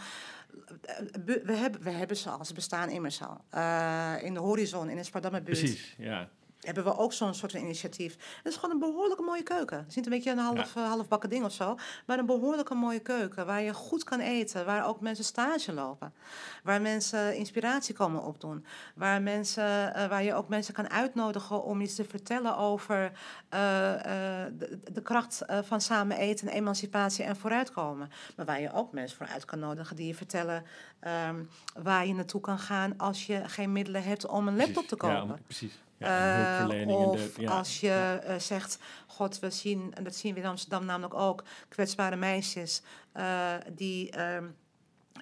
we 1.25 1.53
hebben, 1.53 1.83
we 1.83 1.91
hebben 1.91 2.17
ze 2.17 2.31
al, 2.31 2.45
ze 2.45 2.55
bestaan 2.55 2.91
immers 2.91 3.23
al. 3.23 3.41
Uh, 3.55 4.15
in 4.23 4.35
de 4.35 4.41
horizon, 4.41 4.89
in 4.89 4.97
de 4.97 5.03
Spardammerbuurt. 5.03 5.59
Precies, 5.59 5.95
ja 5.99 6.29
hebben 6.61 6.85
we 6.85 6.97
ook 6.97 7.13
zo'n 7.13 7.35
soort 7.35 7.53
van 7.53 7.61
initiatief. 7.61 8.17
Het 8.43 8.53
is 8.53 8.55
gewoon 8.55 8.71
een 8.71 8.91
behoorlijke 8.91 9.23
mooie 9.23 9.43
keuken. 9.43 9.79
Het 9.79 9.89
is 9.89 9.95
niet 9.95 10.05
een 10.07 10.13
beetje 10.13 10.31
een 10.31 10.39
half, 10.39 10.75
ja. 10.75 10.81
uh, 10.81 10.89
halfbakken 10.89 11.31
ding 11.31 11.45
of 11.45 11.53
zo. 11.53 11.79
Maar 12.07 12.19
een 12.19 12.27
behoorlijke 12.27 12.75
mooie 12.75 13.01
keuken. 13.01 13.47
Waar 13.47 13.63
je 13.63 13.75
goed 13.75 14.05
kan 14.05 14.21
eten. 14.21 14.65
Waar 14.65 14.87
ook 14.87 15.01
mensen 15.01 15.25
stage 15.25 15.73
lopen. 15.73 16.13
Waar 16.63 16.81
mensen 16.81 17.37
inspiratie 17.37 17.95
komen 17.95 18.23
opdoen. 18.23 18.65
Waar, 18.95 19.23
mensen, 19.23 19.93
uh, 19.97 20.07
waar 20.07 20.23
je 20.23 20.35
ook 20.35 20.49
mensen 20.49 20.75
kan 20.75 20.91
uitnodigen 20.91 21.63
om 21.63 21.81
iets 21.81 21.95
te 21.95 22.05
vertellen 22.05 22.57
over 22.57 23.05
uh, 23.05 23.11
de, 23.51 24.79
de, 24.93 25.03
kracht 25.03 25.43
van 25.63 25.81
samen 25.81 26.17
eten, 26.17 26.49
emancipatie 26.49 27.25
en 27.25 27.37
vooruitkomen. 27.37 28.11
Maar 28.37 28.47
waar 28.47 28.61
je 28.61 28.73
ook 28.73 28.93
mensen 28.93 29.17
voor 29.17 29.27
uit 29.27 29.45
kan 29.45 29.59
nodigen 29.59 29.97
die 29.97 30.07
je 30.07 30.15
vertellen 30.15 30.65
um, 31.29 31.49
waar 31.83 32.07
je 32.07 32.15
naartoe 32.15 32.41
kan 32.41 32.59
gaan 32.59 32.95
als 32.97 33.27
je 33.27 33.49
geen 33.49 33.73
middelen 33.73 34.03
hebt 34.03 34.27
om 34.27 34.49
een 34.49 34.57
laptop 34.57 34.87
te 34.87 34.97
kopen. 34.97 35.27
Ja, 35.27 35.39
precies. 35.47 35.79
Ja, 35.99 36.69
uh, 36.71 36.89
of 36.89 37.35
de, 37.35 37.43
ja, 37.43 37.51
als 37.51 37.81
je 37.81 38.21
uh, 38.29 38.39
zegt, 38.39 38.79
god, 39.07 39.39
we 39.39 39.51
zien, 39.51 39.95
en 39.95 40.05
dat 40.05 40.15
zien 40.15 40.35
we 40.35 40.41
in 40.41 40.47
Amsterdam 40.47 40.85
namelijk 40.85 41.15
ook, 41.15 41.45
kwetsbare 41.69 42.17
meisjes 42.17 42.83
uh, 43.17 43.55
die 43.73 44.13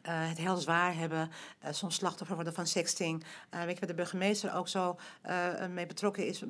het 0.02 0.38
heel 0.38 0.56
zwaar 0.56 0.96
hebben, 0.96 1.30
soms 1.70 1.94
slachtoffer 1.94 2.34
worden 2.34 2.54
van 2.54 2.66
sexting. 2.66 3.24
weet 3.50 3.74
je 3.74 3.78
waar 3.78 3.88
de 3.88 3.94
burgemeester 3.94 4.54
ook 4.54 4.68
zo 4.68 4.98
mee 5.70 5.86
betrokken 5.86 6.26
is? 6.26 6.42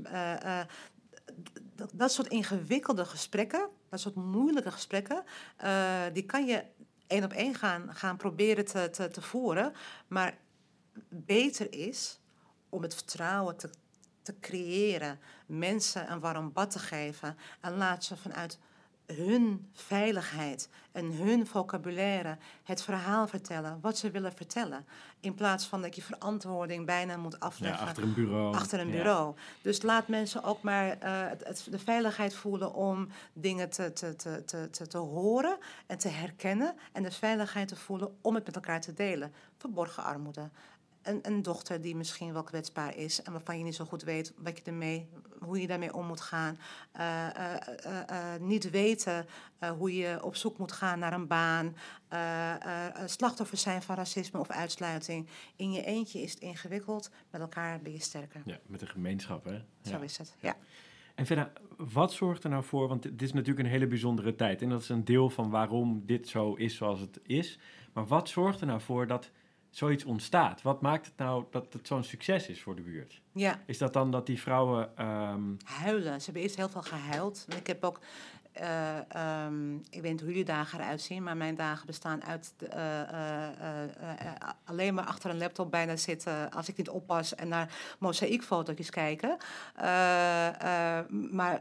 dat 1.93 2.13
soort 2.13 2.29
ingewikkelde 2.29 3.05
gesprekken, 3.05 3.69
dat 3.91 4.01
soort 4.01 4.15
moeilijke 4.15 4.71
gesprekken, 4.71 5.25
die 6.13 6.25
kan 6.25 6.47
je 6.47 6.65
één 7.07 7.25
op 7.25 7.33
één 7.33 7.55
gaan, 7.55 7.95
gaan 7.95 8.17
proberen 8.17 8.65
te, 8.65 8.91
te, 8.91 9.09
te 9.09 9.23
voeren. 9.23 9.73
Maar 10.09 10.39
beter 11.09 11.73
is 11.73 12.21
om 12.69 12.83
het 12.83 12.95
vertrouwen 12.95 13.57
te, 13.57 13.71
te 14.25 14.35
creëren, 14.41 15.19
mensen 15.47 16.13
een 16.13 16.21
warm 16.21 16.53
bad 16.53 16.71
te 16.71 16.79
geven 16.79 17.37
en 17.61 17.77
laat 17.77 18.05
ze 18.05 18.17
vanuit 18.17 18.59
hun 19.07 19.69
veiligheid 19.73 20.69
en 20.93 21.13
hun 21.13 21.47
vocabulaire 21.47 22.37
het 22.63 22.83
verhaal 22.83 23.29
vertellen 23.29 23.79
wat 23.81 23.99
ze 23.99 24.11
willen 24.11 24.33
vertellen. 24.33 24.87
In 25.21 25.35
plaats 25.35 25.67
van 25.67 25.83
dat 25.83 25.97
je 25.97 26.03
verantwoording 26.03 26.87
bijna 26.87 27.17
moet 27.17 27.41
afleggen. 27.41 27.81
Ja, 27.81 27.87
achter 27.87 28.03
een 28.03 28.15
bureau. 28.15 28.55
Achter 28.55 28.81
een 28.81 28.91
bureau. 28.91 29.35
Dus 29.63 29.83
laat 29.83 30.09
mensen 30.09 30.43
ook 30.43 30.63
maar 30.63 30.87
uh, 30.87 31.27
het, 31.29 31.67
de 31.71 31.79
veiligheid 31.79 32.35
voelen 32.35 32.75
om 32.75 33.09
dingen 33.33 33.71
te, 33.71 33.93
te, 33.93 34.17
te, 34.17 34.43
te, 34.71 34.87
te 34.87 34.99
horen 34.99 35.59
en 35.87 35.99
te 35.99 36.09
herkennen. 36.09 36.75
En 36.93 37.03
de 37.03 37.11
veiligheid 37.11 37.69
te 37.69 37.77
voelen 37.77 38.17
om 38.21 38.35
het 38.35 38.47
met 38.47 38.55
elkaar 38.55 38.81
te 38.81 38.93
delen. 38.95 39.33
Verborgen 39.59 40.03
armoede, 40.03 40.51
een, 41.05 41.19
een, 41.23 41.43
dochter 41.43 41.81
die 41.81 41.97
misschien 41.97 42.33
wel 42.33 42.43
kwetsbaar 42.43 42.97
is 42.97 43.23
en 43.23 43.33
waarvan 43.33 43.59
je 43.59 43.65
niet 43.65 43.75
zo 43.75 43.85
goed 43.85 44.03
weet 44.03 44.33
wat 44.37 44.59
je 44.59 44.65
ermee, 44.65 45.09
hoe 45.39 45.61
je 45.61 45.67
daarmee 45.67 45.95
om 45.95 46.07
moet 46.07 46.21
gaan. 46.21 46.59
Uh, 46.97 47.27
uh, 47.39 47.57
uh, 48.11 48.35
niet 48.41 48.71
weten 48.71 49.27
hoe 49.79 49.97
je 49.97 50.19
op 50.23 50.37
zoek 50.37 50.59
moet 50.59 50.73
gaan 50.73 50.99
naar 50.99 51.13
een 51.13 51.27
baan. 51.27 51.77
slachtoffer 53.07 53.59
zijn 53.59 53.83
van 53.83 53.97
racisme 53.97 54.41
of 54.41 54.51
uitsluiting. 54.51 55.29
In 55.57 55.73
je 55.73 55.85
eentje 55.85 56.23
is 56.23 56.31
het 56.31 56.41
ingewikkeld, 56.41 57.11
met 57.31 57.41
elkaar 57.41 57.81
ben 57.81 57.93
je 57.93 58.01
sterker. 58.01 58.43
Ja, 58.45 58.59
met 58.67 58.81
een 58.81 58.89
gemeenschap, 58.89 59.45
hè? 59.45 59.63
Zo 59.83 60.01
is 60.01 60.19
het, 60.19 60.35
ja. 60.41 60.57
En 61.15 61.27
verder, 61.27 61.53
wat 61.77 62.13
zorgt 62.13 62.45
er 62.45 62.51
nou 62.51 62.65
voor, 62.65 62.89
want 62.89 63.03
dit 63.03 63.23
is 63.23 63.33
natuurlijk 63.33 63.67
een 63.67 63.73
hele 63.73 63.87
bijzondere 63.87 64.35
tijd 64.35 64.63
en 64.63 64.69
dat 64.69 64.81
is 64.81 64.89
een 64.89 65.05
deel 65.05 65.31
van 65.31 65.51
waarom 65.51 66.03
dit 66.07 66.29
zo 66.29 66.55
is 66.55 66.77
zoals 66.77 67.01
het 67.01 67.21
is. 67.23 67.59
Maar 67.93 68.07
wat 68.07 68.29
zorgt 68.29 68.61
er 68.61 68.67
nou 68.67 68.81
voor 68.81 69.07
dat 69.07 69.31
zoiets 69.77 70.05
ontstaat. 70.05 70.63
Wat 70.63 70.81
maakt 70.81 71.07
het 71.07 71.17
nou 71.17 71.45
dat 71.51 71.73
het 71.73 71.87
zo'n 71.87 72.03
succes 72.03 72.49
is 72.49 72.63
voor 72.63 72.77
de 72.77 72.83
buurt? 72.83 73.21
Ja. 73.33 73.61
Is 73.67 73.79
dat 73.79 73.93
dan 73.93 74.11
dat 74.11 74.27
die 74.27 74.41
vrouwen... 74.41 74.97
Ehm, 74.97 75.43
Huilen. 75.65 76.19
Ze 76.19 76.25
hebben 76.25 76.43
eerst 76.43 76.57
heel 76.57 76.69
veel 76.69 76.83
gehuild. 76.83 77.47
Ik 77.57 77.67
heb 77.67 77.85
ook 77.85 78.01
uh, 78.61 79.45
um, 79.47 79.83
ik 79.91 80.03
weet 80.03 80.11
niet 80.11 80.21
hoe 80.21 80.29
jullie 80.29 80.45
dagen 80.45 80.81
eruit 80.81 81.01
zien, 81.01 81.23
maar 81.23 81.37
mijn 81.37 81.55
dagen 81.55 81.87
bestaan 81.87 82.25
uit 82.25 82.55
uh, 82.59 82.71
uh, 82.71 84.35
alleen 84.65 84.95
maar 84.95 85.05
achter 85.05 85.31
een 85.31 85.39
laptop 85.39 85.71
bijna 85.71 85.97
zitten 85.97 86.51
als 86.51 86.69
ik 86.69 86.77
niet 86.77 86.89
oppas 86.89 87.35
en 87.35 87.49
naar 87.49 87.75
mozaïekfotootjes 87.99 88.91
kijken. 88.91 89.37
maar 91.31 91.61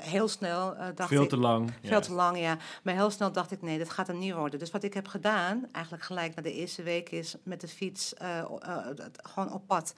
heel 0.00 0.28
snel 0.28 0.76
dacht 0.94 1.08
veel 1.08 1.22
ik... 1.22 1.28
Te 1.28 1.36
lang. 1.36 1.72
Veel 1.82 2.00
te 2.00 2.12
lang, 2.12 2.38
ja. 2.38 2.56
Maar 2.82 2.94
heel 2.94 3.10
snel 3.10 3.32
dacht 3.32 3.50
ik, 3.50 3.62
nee, 3.62 3.78
dit 3.78 3.90
gaat 3.90 4.08
er 4.08 4.14
niet 4.14 4.34
worden. 4.34 4.58
Dus 4.58 4.70
wat 4.70 4.82
ik 4.82 4.94
heb 4.94 5.08
gedaan, 5.08 5.68
eigenlijk 5.72 6.04
gelijk 6.04 6.34
na 6.34 6.42
de 6.42 6.52
eerste 6.52 6.82
week, 6.82 7.10
is 7.10 7.34
met 7.42 7.60
de 7.60 7.68
fiets 7.68 8.14
gewoon 9.22 9.52
op 9.52 9.66
pad. 9.66 9.94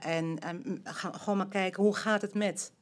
en 0.00 0.38
gewoon 1.12 1.36
maar 1.36 1.48
kijken, 1.48 1.82
hoe 1.82 1.96
gaat 1.96 2.22
het 2.22 2.34
met... 2.34 2.72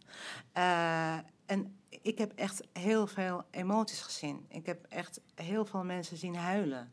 en 1.46 1.80
ik 2.02 2.18
heb 2.18 2.32
echt 2.34 2.62
heel 2.72 3.06
veel 3.06 3.44
emoties 3.50 4.00
gezien. 4.00 4.46
Ik 4.48 4.66
heb 4.66 4.86
echt 4.88 5.20
heel 5.34 5.64
veel 5.64 5.84
mensen 5.84 6.16
zien 6.16 6.36
huilen. 6.36 6.92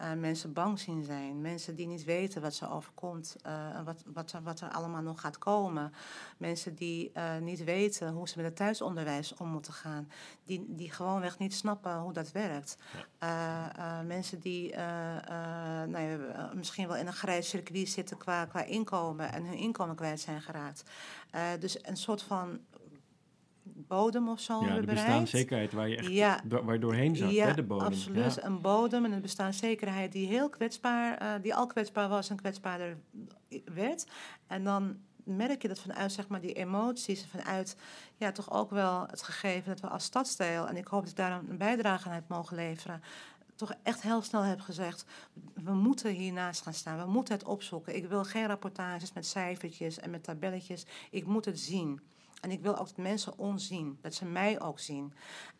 Uh, 0.00 0.12
mensen 0.12 0.52
bang 0.52 0.78
zien 0.78 1.04
zijn. 1.04 1.40
Mensen 1.40 1.74
die 1.74 1.86
niet 1.86 2.04
weten 2.04 2.42
wat 2.42 2.54
ze 2.54 2.70
overkomt. 2.70 3.36
Uh, 3.46 3.82
wat, 3.84 4.02
wat, 4.06 4.32
er, 4.32 4.42
wat 4.42 4.60
er 4.60 4.68
allemaal 4.68 5.02
nog 5.02 5.20
gaat 5.20 5.38
komen. 5.38 5.92
Mensen 6.36 6.74
die 6.74 7.10
uh, 7.14 7.36
niet 7.38 7.64
weten 7.64 8.12
hoe 8.12 8.28
ze 8.28 8.36
met 8.36 8.46
het 8.46 8.56
thuisonderwijs 8.56 9.34
om 9.34 9.48
moeten 9.48 9.72
gaan. 9.72 10.08
Die, 10.44 10.64
die 10.68 10.90
gewoonweg 10.90 11.38
niet 11.38 11.54
snappen 11.54 11.98
hoe 11.98 12.12
dat 12.12 12.32
werkt. 12.32 12.76
Mensen 14.06 14.40
die 14.40 14.76
nou 15.86 15.98
ja, 15.98 16.50
misschien 16.54 16.88
wel 16.88 16.96
in 16.96 17.06
een 17.06 17.12
grijs 17.12 17.48
circuit 17.48 17.88
zitten 17.88 18.16
qua, 18.16 18.44
qua 18.44 18.62
inkomen. 18.64 19.32
En 19.32 19.44
hun 19.44 19.56
inkomen 19.56 19.96
kwijt 19.96 20.20
zijn 20.20 20.42
geraakt. 20.42 20.82
dus 21.58 21.78
een 21.82 21.96
soort 21.96 22.22
van 22.22 22.60
bodem 23.74 24.28
of 24.28 24.40
zo 24.40 24.64
ja, 24.64 24.74
de 24.74 24.86
bestaanszekerheid 24.86 25.72
waar 25.72 25.88
je 25.88 25.96
echt 25.96 26.08
ja. 26.08 26.40
waar 26.48 26.74
je 26.74 26.80
doorheen 26.80 27.16
zat, 27.16 27.30
ja, 27.30 27.46
hè, 27.46 27.54
de 27.54 27.62
bodem. 27.62 27.86
Absoluut, 27.86 28.42
een 28.42 28.60
bodem 28.60 29.04
en 29.04 29.12
een 29.12 29.20
bestaanszekerheid 29.20 30.12
die 30.12 30.26
heel 30.26 30.48
kwetsbaar, 30.48 31.22
uh, 31.22 31.42
die 31.42 31.54
al 31.54 31.66
kwetsbaar 31.66 32.08
was 32.08 32.30
en 32.30 32.36
kwetsbaarder 32.36 32.96
werd. 33.64 34.06
En 34.46 34.64
dan 34.64 34.96
merk 35.24 35.62
je 35.62 35.68
dat 35.68 35.80
vanuit 35.80 36.12
zeg 36.12 36.28
maar, 36.28 36.40
die 36.40 36.52
emoties, 36.52 37.26
vanuit 37.26 37.76
ja, 38.16 38.32
toch 38.32 38.52
ook 38.52 38.70
wel 38.70 39.06
het 39.06 39.22
gegeven 39.22 39.68
dat 39.68 39.80
we 39.80 39.88
als 39.88 40.04
stadsdeel, 40.04 40.68
en 40.68 40.76
ik 40.76 40.86
hoop 40.86 41.00
dat 41.00 41.10
ik 41.10 41.16
daar 41.16 41.40
een 41.48 41.58
bijdrage 41.58 42.08
aan 42.08 42.14
heb 42.14 42.28
mogen 42.28 42.56
leveren, 42.56 43.02
toch 43.54 43.74
echt 43.82 44.02
heel 44.02 44.22
snel 44.22 44.42
heb 44.42 44.60
gezegd: 44.60 45.04
we 45.54 45.72
moeten 45.72 46.12
hiernaast 46.12 46.62
gaan 46.62 46.74
staan, 46.74 47.04
we 47.04 47.10
moeten 47.10 47.34
het 47.34 47.44
opzoeken. 47.44 47.96
Ik 47.96 48.08
wil 48.08 48.24
geen 48.24 48.46
rapportages 48.46 49.12
met 49.12 49.26
cijfertjes 49.26 49.98
en 49.98 50.10
met 50.10 50.22
tabelletjes, 50.22 50.86
ik 51.10 51.26
moet 51.26 51.44
het 51.44 51.60
zien. 51.60 52.00
En 52.44 52.50
ik 52.50 52.62
wil 52.62 52.76
ook 52.78 52.86
dat 52.86 52.96
mensen 52.96 53.38
ons 53.38 53.66
zien, 53.66 53.98
dat 54.00 54.14
ze 54.14 54.24
mij 54.24 54.60
ook 54.60 54.78
zien. 54.78 55.12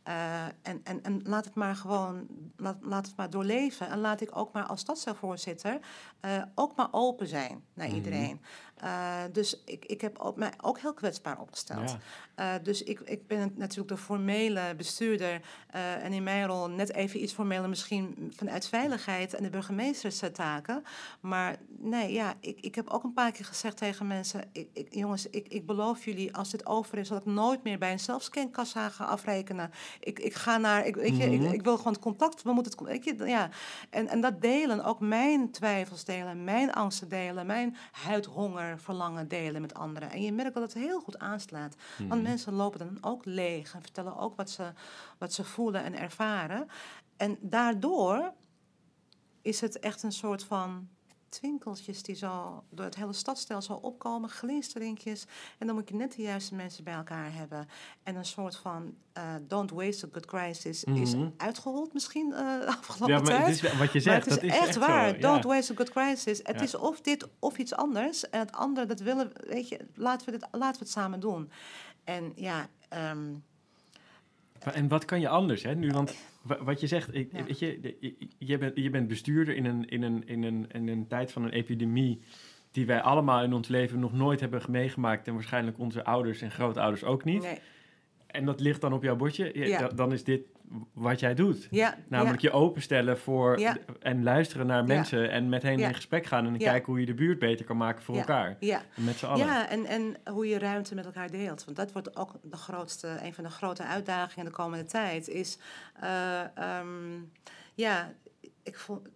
Uh, 0.09 0.45
en, 0.45 0.81
en, 0.83 1.03
en 1.03 1.23
laat 1.23 1.45
het 1.45 1.55
maar 1.55 1.77
gewoon, 1.77 2.27
laat, 2.57 2.77
laat 2.81 3.07
het 3.07 3.17
maar 3.17 3.31
doorleven. 3.31 3.89
En 3.89 3.99
laat 3.99 4.21
ik 4.21 4.37
ook 4.37 4.53
maar 4.53 4.65
als 4.65 4.81
stadsdeelvoorzitter 4.81 5.79
uh, 6.25 6.43
ook 6.55 6.77
maar 6.77 6.89
open 6.91 7.27
zijn 7.27 7.65
naar 7.75 7.89
mm 7.89 7.95
iedereen. 7.95 8.41
Uh, 8.85 9.23
dus 9.33 9.63
ik, 9.65 9.85
ik 9.85 10.01
heb 10.01 10.19
ook, 10.19 10.37
mij 10.37 10.53
ook 10.61 10.79
heel 10.79 10.95
kwetsbaar 10.95 11.41
opgesteld. 11.41 11.97
Ja. 12.37 12.59
dus 12.59 12.83
ik, 12.83 13.01
ik 13.01 13.27
ben 13.27 13.53
natuurlijk 13.57 13.89
de 13.89 13.97
formele 13.97 14.75
bestuurder. 14.77 15.41
en 15.71 16.13
in 16.13 16.23
mijn 16.23 16.47
rol 16.47 16.69
net 16.69 16.93
even 16.93 17.23
iets 17.23 17.33
formeler 17.33 17.69
misschien 17.69 18.33
vanuit 18.37 18.69
veiligheid 18.69 19.35
en 19.35 19.43
de 19.43 19.51
burgemeesterstaken. 19.51 20.85
Maar 21.21 21.57
nee, 21.79 22.13
ja, 22.13 22.35
ik, 22.41 22.61
ik 22.61 22.75
heb 22.75 22.89
ook 22.89 23.05
een 23.05 23.13
paar 23.13 23.33
keer 23.33 23.45
gezegd 23.45 23.77
tegen 23.77 24.07
mensen... 24.07 24.49
Ik, 24.53 24.69
ik, 24.73 24.95
jongens, 24.95 25.31
ik, 25.31 25.49
ik 25.49 25.67
beloof 25.67 26.05
jullie, 26.05 26.37
als 26.37 26.51
dit 26.51 26.67
over 26.67 26.99
is... 26.99 27.09
dat 27.09 27.21
ik 27.21 27.27
nooit 27.27 27.63
meer 27.63 27.79
bij 27.79 27.93
een 27.93 28.01
zelfscankassa 28.01 28.89
ga 28.89 29.05
afrekenen 29.05 29.71
ik, 30.01 30.19
ik 30.19 30.35
ga 30.35 30.57
naar, 30.57 30.87
ik, 30.87 30.95
weet 30.95 31.17
je, 31.17 31.33
ik, 31.33 31.41
mhm. 31.41 31.53
ik, 31.53 31.63
wil 31.63 31.77
gewoon 31.77 31.93
het 31.93 32.03
contact, 32.03 32.43
we 32.43 32.53
moeten 32.53 32.73
het, 32.73 32.89
weet 32.89 33.05
je, 33.05 33.27
ja. 33.27 33.49
En, 33.91 34.09
en 34.09 34.21
dat 34.21 34.41
delen, 34.41 34.85
ook 34.85 35.01
mijn 35.01 35.51
twijfels 35.51 36.05
delen, 36.05 36.45
mijn 36.45 36.73
angsten 36.73 37.09
delen, 37.09 37.47
mijn 37.47 37.77
huidhonger, 37.93 38.64
verlangen 38.77 39.29
delen 39.29 39.61
met 39.61 39.75
anderen. 39.75 40.11
En 40.11 40.23
je 40.23 40.33
merkt 40.33 40.55
dat 40.55 40.63
het 40.63 40.75
heel 40.75 41.01
goed 41.01 41.19
aanslaat. 41.19 41.77
Want 41.99 42.11
mhm. 42.11 42.23
mensen 42.23 42.53
lopen 42.53 42.79
dan 42.79 42.99
ook 43.01 43.25
leeg 43.25 43.75
en 43.75 43.83
vertellen 43.83 44.17
ook 44.17 44.37
wat 44.37 44.51
ze, 44.51 44.73
wat 45.19 45.33
ze 45.33 45.45
voelen 45.45 45.85
en 45.85 45.99
ervaren. 45.99 46.69
En 47.17 47.39
daardoor 47.41 48.33
is 49.43 49.61
het 49.61 49.79
echt 49.79 50.03
een 50.03 50.13
soort 50.13 50.45
van 50.45 50.89
twinkeltjes 51.35 52.03
die 52.03 52.15
zo 52.15 52.65
door 52.71 52.85
het 52.85 52.95
hele 52.95 53.13
stadstelsel 53.13 53.77
opkomen, 53.77 54.31
glinsteringjes. 54.31 55.27
En 55.59 55.67
dan 55.67 55.77
moet 55.77 55.89
je 55.89 55.95
net 55.95 56.15
de 56.17 56.23
juiste 56.23 56.55
mensen 56.55 56.85
bij 56.85 56.95
elkaar 56.95 57.35
hebben. 57.35 57.69
En 58.03 58.17
een 58.17 58.25
soort 58.25 58.57
van 58.57 58.95
uh, 59.19 59.35
don't 59.47 59.71
waste 59.71 60.07
a 60.07 60.09
good 60.13 60.27
crisis 60.27 60.85
is 60.85 61.15
mhm. 61.15 61.29
uitgehold 61.37 61.93
misschien 61.93 62.33
uh, 62.33 62.67
afgelopen 62.79 63.15
ja, 63.15 63.21
maar 63.21 63.31
tijd. 63.31 63.61
Het 63.61 63.73
is, 63.73 63.79
wat 63.79 63.93
je 63.93 64.01
zegt, 64.01 64.27
maar 64.27 64.35
het 64.35 64.45
is, 64.45 64.51
dat 64.51 64.61
is 64.61 64.69
echt, 64.69 64.77
waar. 64.77 65.21
Don't 65.21 65.45
waste 65.45 65.73
a 65.73 65.77
good 65.77 65.91
crisis. 65.91 66.41
Het 66.43 66.61
is 66.61 66.75
of 66.75 67.01
dit 67.01 67.29
of 67.39 67.59
iets 67.59 67.75
anders. 67.75 68.31
En 68.31 68.39
het 68.39 68.53
andere, 68.53 68.87
dat 68.87 69.01
willen, 69.01 69.33
weet 69.47 69.69
je, 69.69 69.81
laten 69.95 70.27
we, 70.27 70.33
dit, 70.33 70.49
laten 70.53 70.79
we 70.79 70.85
het 70.85 70.95
samen 70.95 71.21
doen. 71.21 71.51
En 72.05 72.33
ja... 72.35 72.69
Um, 73.11 73.45
en 74.73 74.89
wat 74.89 75.05
kan 75.05 75.21
je 75.21 75.29
anders, 75.29 75.63
hè? 75.63 75.75
Nu, 75.75 75.91
want 75.91 76.17
wat 76.43 76.81
je 76.81 76.87
zegt, 76.87 77.15
ik, 77.15 77.33
weet 77.33 77.59
je, 77.59 77.97
je, 78.39 78.59
bent, 78.59 78.77
je 78.77 78.91
bent 78.91 79.09
bestuurder 79.09 79.57
in 79.57 79.65
een, 79.65 79.89
in, 79.89 80.03
een, 80.03 80.27
in, 80.27 80.43
een, 80.43 80.67
in 80.73 80.89
een 80.89 81.07
tijd 81.07 81.33
van 81.33 81.45
een 81.45 81.51
epidemie 81.51 82.21
die 82.71 82.87
wij 82.87 83.01
allemaal 83.01 83.43
in 83.43 83.53
ons 83.53 83.69
leven 83.69 83.99
nog 83.99 84.13
nooit 84.13 84.41
hebben 84.41 84.63
meegemaakt 84.69 85.27
en 85.27 85.35
waarschijnlijk 85.35 85.79
onze 85.79 86.05
ouders 86.05 86.43
en 86.43 86.51
grootouders 86.51 87.05
ook 87.05 87.25
niet. 87.25 87.43
Nee. 87.43 87.59
En 88.27 88.45
dat 88.45 88.61
ligt 88.61 88.81
dan 88.81 88.93
op 88.93 89.03
jouw 89.03 89.17
bordje. 89.17 89.69
Ja. 89.69 89.89
Dan 89.89 90.13
is 90.13 90.25
dit 90.25 90.41
wat 90.93 91.21
jij 91.21 91.35
doet. 91.35 91.69
Ja, 91.71 91.97
Namelijk 92.09 92.43
je 92.43 92.51
openstellen 92.51 93.19
voor 93.19 93.61
en 94.01 94.23
luisteren 94.23 94.67
naar 94.67 94.85
mensen 94.85 95.31
en 95.31 95.49
met 95.49 95.63
hen 95.63 95.79
in 95.79 95.95
gesprek 95.95 96.27
gaan 96.27 96.47
en 96.47 96.59
kijken 96.59 96.93
hoe 96.93 97.01
je 97.01 97.07
de 97.07 97.15
buurt 97.15 97.39
beter 97.39 97.65
kan 97.65 97.77
maken 97.77 98.03
voor 98.03 98.17
elkaar. 98.17 98.57
Ja. 98.61 98.83
Met 98.95 99.17
z'n 99.17 99.27
allen. 99.27 99.47
Ja, 99.47 99.69
en, 99.69 99.87
en 99.87 100.17
hoe 100.33 100.49
je 100.49 100.59
ruimte 100.59 100.95
met 100.95 101.05
elkaar 101.05 101.31
deelt. 101.31 101.65
Want 101.65 101.77
dat 101.77 101.93
wordt 101.93 102.17
ook 102.17 102.33
de 102.43 102.57
grootste, 102.57 103.19
een 103.23 103.35
van 103.35 103.45
de 103.45 103.51
grote 103.51 103.85
uitdagingen 103.85 104.45
de 104.45 104.51
komende 104.51 104.85
tijd. 104.85 105.29
Is 105.29 105.59
uh, 106.03 106.41
um, 106.81 107.31
ja, 107.75 108.13
ik 108.63 108.79
vond 108.79 109.09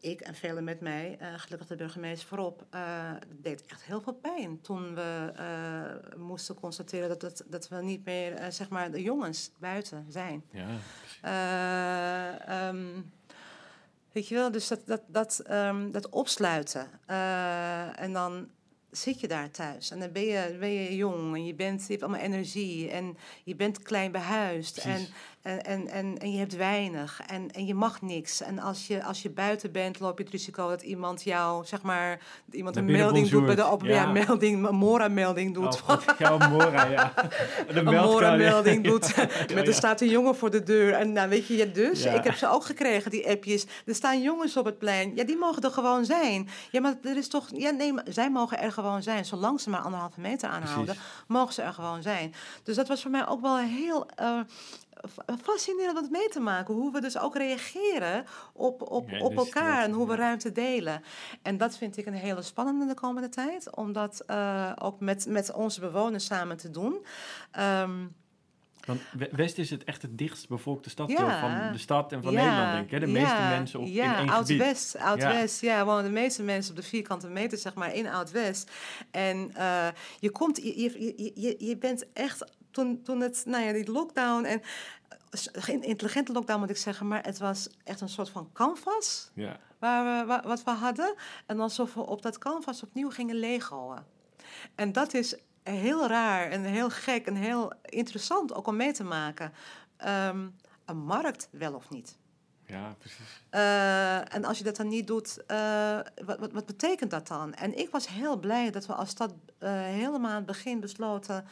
ik 0.00 0.20
en 0.20 0.34
velen 0.34 0.64
met 0.64 0.80
mij, 0.80 1.18
uh, 1.20 1.28
gelukkig 1.36 1.68
de 1.68 1.76
burgemeester 1.76 2.28
voorop, 2.28 2.66
uh, 2.74 3.10
deed 3.40 3.66
echt 3.66 3.82
heel 3.82 4.00
veel 4.00 4.12
pijn 4.12 4.60
toen 4.60 4.94
we 4.94 5.32
uh, 5.38 6.18
moesten 6.18 6.54
constateren 6.54 7.08
dat, 7.08 7.20
dat, 7.20 7.44
dat 7.46 7.68
we 7.68 7.82
niet 7.82 8.04
meer, 8.04 8.46
zeg 8.48 8.68
maar, 8.68 8.90
de 8.90 9.02
jongens 9.02 9.50
buiten 9.58 10.06
zijn. 10.08 10.44
Ja, 10.50 10.68
um, 12.68 13.12
weet 14.12 14.28
je 14.28 14.34
wel, 14.34 14.50
dus 14.50 14.68
dat, 14.68 14.86
dat, 14.86 15.02
dat, 15.06 15.42
um, 15.50 15.92
dat 15.92 16.08
opsluiten. 16.08 16.88
en 17.96 18.12
dan 18.12 18.48
zit 18.90 19.20
je 19.20 19.28
daar 19.28 19.50
thuis. 19.50 19.90
En 19.90 20.00
dan 20.00 20.12
ben 20.12 20.22
je, 20.22 20.56
ben 20.58 20.72
je 20.72 20.96
jong 20.96 21.34
en 21.34 21.46
je, 21.46 21.54
bent, 21.54 21.80
je 21.80 21.88
hebt 21.88 22.02
allemaal 22.02 22.20
energie 22.20 22.90
en 22.90 23.16
je 23.44 23.56
bent 23.56 23.82
klein 23.82 24.12
behuisd. 24.12 24.78
En, 24.78 25.06
en, 25.44 25.64
en, 25.64 25.88
en, 25.88 26.18
en, 26.18 26.32
je 26.32 26.38
hebt 26.38 26.56
weinig 26.56 27.20
en, 27.26 27.50
en 27.50 27.66
je 27.66 27.74
mag 27.74 28.02
niks. 28.02 28.40
En 28.40 28.58
als 28.58 28.86
je, 28.86 29.04
als 29.04 29.22
je 29.22 29.30
buiten 29.30 29.72
bent, 29.72 30.00
loop 30.00 30.18
je 30.18 30.24
het 30.24 30.32
risico 30.32 30.68
dat 30.68 30.82
iemand 30.82 31.22
jou, 31.22 31.64
zeg 31.66 31.82
maar, 31.82 32.20
iemand 32.50 32.76
een 32.76 32.84
melding 32.84 33.28
doet 33.28 33.46
bij 33.46 33.54
de 33.54 33.66
op, 33.66 33.82
ja. 33.82 34.06
melding, 34.06 34.66
een 34.66 34.74
Mora-melding 34.74 35.54
doet. 35.54 35.82
Oh, 35.86 36.00
ja, 36.18 36.48
Mora, 36.48 36.86
ja. 36.86 37.12
De 37.72 37.80
een 37.80 37.84
Mora-melding 37.84 38.84
doet. 38.88 39.14
met 39.54 39.68
er 39.68 39.74
staat 39.74 40.00
een 40.00 40.08
jongen 40.08 40.36
voor 40.36 40.50
de 40.50 40.62
deur. 40.62 40.92
En 40.92 41.12
nou, 41.12 41.28
weet 41.28 41.46
je, 41.46 41.70
dus, 41.70 42.04
ik 42.04 42.24
heb 42.24 42.34
ze 42.34 42.48
ook 42.48 42.64
gekregen, 42.64 43.10
die 43.10 43.28
appjes. 43.28 43.66
Er 43.86 43.94
staan 43.94 44.22
jongens 44.22 44.56
op 44.56 44.64
het 44.64 44.78
plein. 44.78 45.12
Ja, 45.14 45.24
die 45.24 45.36
mogen 45.36 45.62
er 45.62 45.70
gewoon 45.70 46.04
zijn. 46.04 46.48
Ja, 46.70 46.80
maar 46.80 46.94
er 47.02 47.16
is 47.16 47.28
toch, 47.28 47.48
ja, 47.52 47.70
nee, 47.70 47.92
zij 48.04 48.30
mogen 48.30 48.58
er 48.58 48.72
gewoon 48.72 49.02
zijn. 49.02 49.24
Zolang 49.24 49.60
ze 49.60 49.70
maar 49.70 49.80
anderhalve 49.80 50.20
meter 50.20 50.48
aanhouden, 50.48 50.96
mogen 51.26 51.54
ze 51.54 51.62
er 51.62 51.72
gewoon 51.72 52.02
zijn. 52.02 52.34
Dus 52.62 52.76
dat 52.76 52.88
was 52.88 53.02
voor 53.02 53.10
mij 53.10 53.26
ook 53.26 53.40
wel 53.40 53.58
heel 53.58 54.06
uh, 54.20 54.40
fascinerend 55.42 55.96
om 55.96 56.02
het 56.02 56.12
mee 56.12 56.28
te 56.28 56.40
maken. 56.40 56.74
Hoe 56.74 56.92
we 56.92 57.00
dus 57.00 57.18
ook 57.18 57.36
reageren 57.36 58.24
op, 58.52 58.90
op, 58.90 59.12
op 59.20 59.36
elkaar 59.36 59.82
en 59.82 59.92
hoe 59.92 60.08
we 60.08 60.14
ruimte 60.14 60.52
delen. 60.52 61.02
En 61.42 61.56
dat 61.56 61.76
vind 61.76 61.96
ik 61.96 62.06
een 62.06 62.14
hele 62.14 62.42
spannende 62.42 62.86
de 62.86 62.94
komende 62.94 63.28
tijd. 63.28 63.76
Om 63.76 63.92
dat 63.92 64.24
uh, 64.26 64.72
ook 64.78 65.00
met, 65.00 65.26
met 65.26 65.52
onze 65.52 65.80
bewoners 65.80 66.24
samen 66.24 66.56
te 66.56 66.70
doen. 66.70 67.06
Um, 67.60 68.14
want 68.86 69.00
West 69.30 69.58
is 69.58 69.70
het 69.70 69.84
echt 69.84 70.02
het 70.02 70.18
dichtst 70.18 70.48
bevolkte 70.48 70.90
staddeel 70.90 71.30
van 71.30 71.72
de 71.72 71.78
stad 71.78 72.12
en 72.12 72.22
van 72.22 72.34
Nederland, 72.34 72.72
denk 72.72 72.90
ik. 72.90 73.00
De 73.00 73.12
meeste 73.12 73.42
mensen 73.48 73.80
op, 73.80 73.86
ja, 73.86 74.12
in 74.12 74.18
één 74.18 74.28
Oud-West, 74.28 74.98
Oud-West, 74.98 75.60
ja. 75.60 75.84
wonen 75.84 76.04
de 76.04 76.10
meeste 76.10 76.42
mensen 76.42 76.70
op 76.70 76.76
de 76.76 76.86
vierkante 76.86 77.28
meter, 77.28 77.58
zeg 77.58 77.74
maar, 77.74 77.94
in 77.94 78.06
Oud-West. 78.06 78.70
En 79.10 79.52
uh, 79.56 79.86
je 80.20 80.30
komt, 80.30 80.56
je, 80.56 80.80
je, 80.82 81.32
je, 81.34 81.56
je 81.58 81.76
bent 81.76 82.12
echt, 82.12 82.44
toen, 82.74 83.02
toen 83.02 83.20
het, 83.20 83.42
nou 83.46 83.64
ja, 83.64 83.72
die 83.72 83.90
lockdown 83.90 84.44
en 84.44 84.62
geen 85.52 85.82
intelligente 85.82 86.32
lockdown 86.32 86.60
moet 86.60 86.70
ik 86.70 86.76
zeggen, 86.76 87.08
maar 87.08 87.24
het 87.24 87.38
was 87.38 87.68
echt 87.84 88.00
een 88.00 88.08
soort 88.08 88.30
van 88.30 88.50
canvas 88.52 89.30
ja. 89.34 89.60
waar 89.78 90.26
we, 90.26 90.48
wat 90.48 90.64
we 90.64 90.70
hadden. 90.70 91.14
En 91.46 91.60
alsof 91.60 91.94
we 91.94 92.00
op 92.00 92.22
dat 92.22 92.38
canvas 92.38 92.82
opnieuw 92.82 93.10
gingen 93.10 93.36
legoen. 93.36 93.98
En 94.74 94.92
dat 94.92 95.14
is 95.14 95.36
heel 95.62 96.06
raar 96.06 96.50
en 96.50 96.62
heel 96.62 96.90
gek 96.90 97.26
en 97.26 97.34
heel 97.34 97.72
interessant 97.84 98.54
ook 98.54 98.66
om 98.66 98.76
mee 98.76 98.92
te 98.92 99.04
maken. 99.04 99.52
Ehm, 99.96 100.48
een 100.84 100.98
markt 100.98 101.48
wel 101.50 101.74
of 101.74 101.90
niet. 101.90 102.18
Ja, 102.66 102.94
precies. 102.98 103.42
Uh, 103.50 104.34
en 104.34 104.44
als 104.44 104.58
je 104.58 104.64
dat 104.64 104.76
dan 104.76 104.88
niet 104.88 105.06
doet, 105.06 105.38
uh, 105.50 105.98
wat, 106.24 106.38
wat, 106.38 106.52
wat, 106.52 106.66
betekent 106.66 107.10
dat 107.10 107.28
dan? 107.28 107.54
En 107.54 107.78
ik 107.78 107.90
was 107.90 108.08
heel 108.08 108.36
blij 108.36 108.70
dat 108.70 108.86
we 108.86 108.94
als 108.94 109.08
stad 109.08 109.30
uh, 109.30 109.70
helemaal 109.70 110.30
aan 110.30 110.36
het 110.36 110.46
begin 110.46 110.80
besloten 110.80 111.44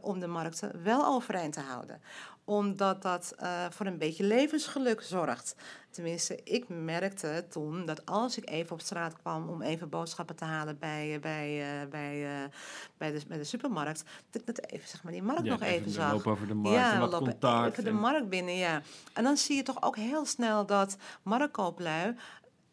om 0.00 0.20
de 0.20 0.26
markten 0.26 0.82
wel 0.82 1.06
overeind 1.06 1.52
te 1.52 1.60
houden 1.60 2.00
omdat 2.46 3.02
dat 3.02 3.34
uh, 3.42 3.64
voor 3.70 3.86
een 3.86 3.98
beetje 3.98 4.24
levensgeluk 4.24 5.02
zorgt. 5.02 5.54
Tenminste, 5.90 6.40
ik 6.44 6.68
merkte 6.68 7.44
toen 7.48 7.86
dat 7.86 8.06
als 8.06 8.36
ik 8.36 8.50
even 8.50 8.72
op 8.72 8.80
straat 8.80 9.16
kwam 9.16 9.48
om 9.48 9.62
even 9.62 9.88
boodschappen 9.88 10.36
te 10.36 10.44
halen 10.44 10.78
bij, 10.78 11.14
eh, 11.14 11.20
bij, 11.20 11.80
uh, 11.82 11.90
bij, 11.90 12.22
uh, 12.22 12.48
bij, 12.96 13.12
de, 13.12 13.20
bij 13.28 13.38
de 13.38 13.44
supermarkt, 13.44 14.04
dat 14.30 14.40
ik 14.40 14.46
dat 14.46 14.66
even, 14.66 14.88
zeg 14.88 15.02
maar, 15.02 15.12
die 15.12 15.22
markt 15.22 15.44
nog 15.44 15.60
even, 15.60 15.74
even 15.74 15.90
zag. 15.90 16.12
Lopen 16.12 16.32
over 16.32 16.46
de 16.46 16.54
markt 16.54 16.78
ja, 16.78 16.92
en 16.92 17.00
wat 17.00 17.12
lopen 17.12 17.28
contact. 17.30 17.72
Even 17.72 17.84
de 17.84 17.92
markt 17.92 18.28
binnen, 18.28 18.56
ja. 18.56 18.82
En 19.12 19.24
dan 19.24 19.36
zie 19.36 19.56
je 19.56 19.62
toch 19.62 19.82
ook 19.82 19.96
heel 19.96 20.26
snel 20.26 20.66
dat 20.66 20.96
marktkooplui 21.22 22.14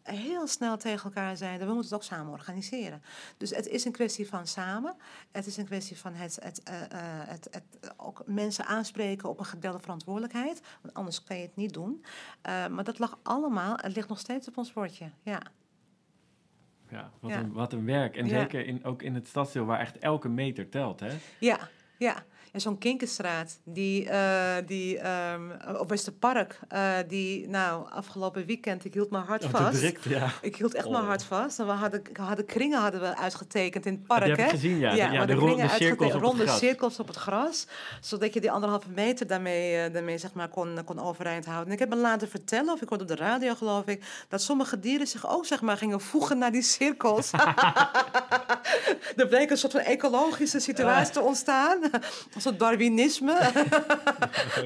heel 0.03 0.47
snel 0.47 0.77
tegen 0.77 1.03
elkaar 1.03 1.37
zijn. 1.37 1.59
We 1.59 1.65
moeten 1.65 1.83
het 1.83 1.93
ook 1.93 2.03
samen 2.03 2.31
organiseren. 2.31 3.03
Dus 3.37 3.49
het 3.49 3.67
is 3.67 3.85
een 3.85 3.91
kwestie 3.91 4.27
van 4.27 4.47
samen. 4.47 4.95
Het 5.31 5.45
is 5.45 5.57
een 5.57 5.65
kwestie 5.65 5.97
van 5.97 6.13
het, 6.13 6.37
het, 6.41 6.61
uh, 6.69 6.75
het, 7.27 7.47
het 7.51 7.93
ook 7.97 8.21
mensen 8.25 8.65
aanspreken 8.65 9.29
op 9.29 9.39
een 9.39 9.45
gedeelde 9.45 9.79
verantwoordelijkheid. 9.79 10.61
Want 10.81 10.93
anders 10.93 11.23
kan 11.23 11.37
je 11.37 11.43
het 11.43 11.55
niet 11.55 11.73
doen. 11.73 12.05
Uh, 12.49 12.67
maar 12.67 12.83
dat 12.83 12.99
lag 12.99 13.17
allemaal, 13.23 13.77
het 13.77 13.95
ligt 13.95 14.09
nog 14.09 14.19
steeds 14.19 14.47
op 14.47 14.57
ons 14.57 14.73
bordje. 14.73 15.09
Ja. 15.21 15.41
Ja, 16.89 17.11
wat, 17.19 17.31
ja. 17.31 17.39
Een, 17.39 17.51
wat 17.51 17.73
een 17.73 17.85
werk. 17.85 18.17
En 18.17 18.25
ja. 18.25 18.39
zeker 18.39 18.65
in, 18.65 18.83
ook 18.83 19.01
in 19.01 19.15
het 19.15 19.27
stadsdeel 19.27 19.65
waar 19.65 19.79
echt 19.79 19.97
elke 19.97 20.29
meter 20.29 20.69
telt, 20.69 20.99
hè? 20.99 21.17
Ja, 21.39 21.69
ja. 21.97 22.23
En 22.53 22.61
zo'n 22.61 22.77
Kinkerstraat, 22.77 23.59
die, 23.63 24.05
uh, 24.05 24.55
die 24.65 25.07
um, 25.07 25.51
op 25.77 25.89
Westerpark, 25.89 26.59
uh, 26.73 26.93
die, 27.07 27.47
nou, 27.47 27.85
afgelopen 27.91 28.45
weekend, 28.45 28.85
ik 28.85 28.93
hield 28.93 29.09
mijn 29.09 29.23
hart 29.23 29.45
vast. 29.45 29.63
Oh, 29.63 29.71
direct, 29.71 30.03
ja. 30.03 30.31
Ik 30.41 30.55
hield 30.55 30.73
echt 30.73 30.85
oh. 30.85 30.91
mijn 30.91 31.05
hart 31.05 31.23
vast. 31.23 31.59
En 31.59 31.65
we 31.65 31.71
hadden, 31.71 32.01
hadden 32.13 32.45
kringen 32.45 32.81
hadden 32.81 33.01
we 33.01 33.17
uitgetekend 33.17 33.85
in 33.85 33.93
het 33.93 34.07
park, 34.07 34.27
Dat 34.27 34.37
heb 34.37 34.49
gezien, 34.49 34.79
ja. 34.79 34.93
ja, 34.93 35.11
ja 35.11 35.25
de, 35.25 35.33
de, 35.33 35.39
ronde, 35.39 35.67
cirkels 35.69 36.13
op 36.13 36.21
ronde 36.21 36.47
cirkels 36.47 36.99
op 36.99 37.07
het 37.07 37.15
gras. 37.15 37.67
Zodat 38.01 38.33
je 38.33 38.41
die 38.41 38.51
anderhalve 38.51 38.89
meter 38.89 39.27
daarmee, 39.27 39.87
uh, 39.87 39.93
daarmee 39.93 40.17
zeg 40.17 40.33
maar, 40.33 40.49
kon, 40.49 40.79
kon 40.85 40.99
overeind 40.99 41.45
houden. 41.45 41.67
En 41.67 41.73
ik 41.73 41.79
heb 41.79 41.89
me 41.89 41.95
laten 41.95 42.29
vertellen, 42.29 42.73
of 42.73 42.81
ik 42.81 42.89
hoorde 42.89 43.03
op 43.03 43.09
de 43.09 43.15
radio 43.15 43.55
geloof 43.55 43.85
ik, 43.85 44.25
dat 44.27 44.41
sommige 44.41 44.79
dieren 44.79 45.07
zich 45.07 45.29
ook 45.29 45.45
zeg 45.45 45.61
maar, 45.61 45.77
gingen 45.77 46.01
voegen 46.01 46.37
naar 46.37 46.51
die 46.51 46.61
cirkels. 46.61 47.31
er 49.15 49.27
bleek 49.27 49.49
een 49.49 49.57
soort 49.57 49.71
van 49.71 49.81
ecologische 49.81 50.59
situatie 50.59 51.13
te 51.13 51.21
ontstaan 51.21 51.79
soort 52.43 52.59
Darwinisme. 52.59 53.31
Oh, 53.31 53.55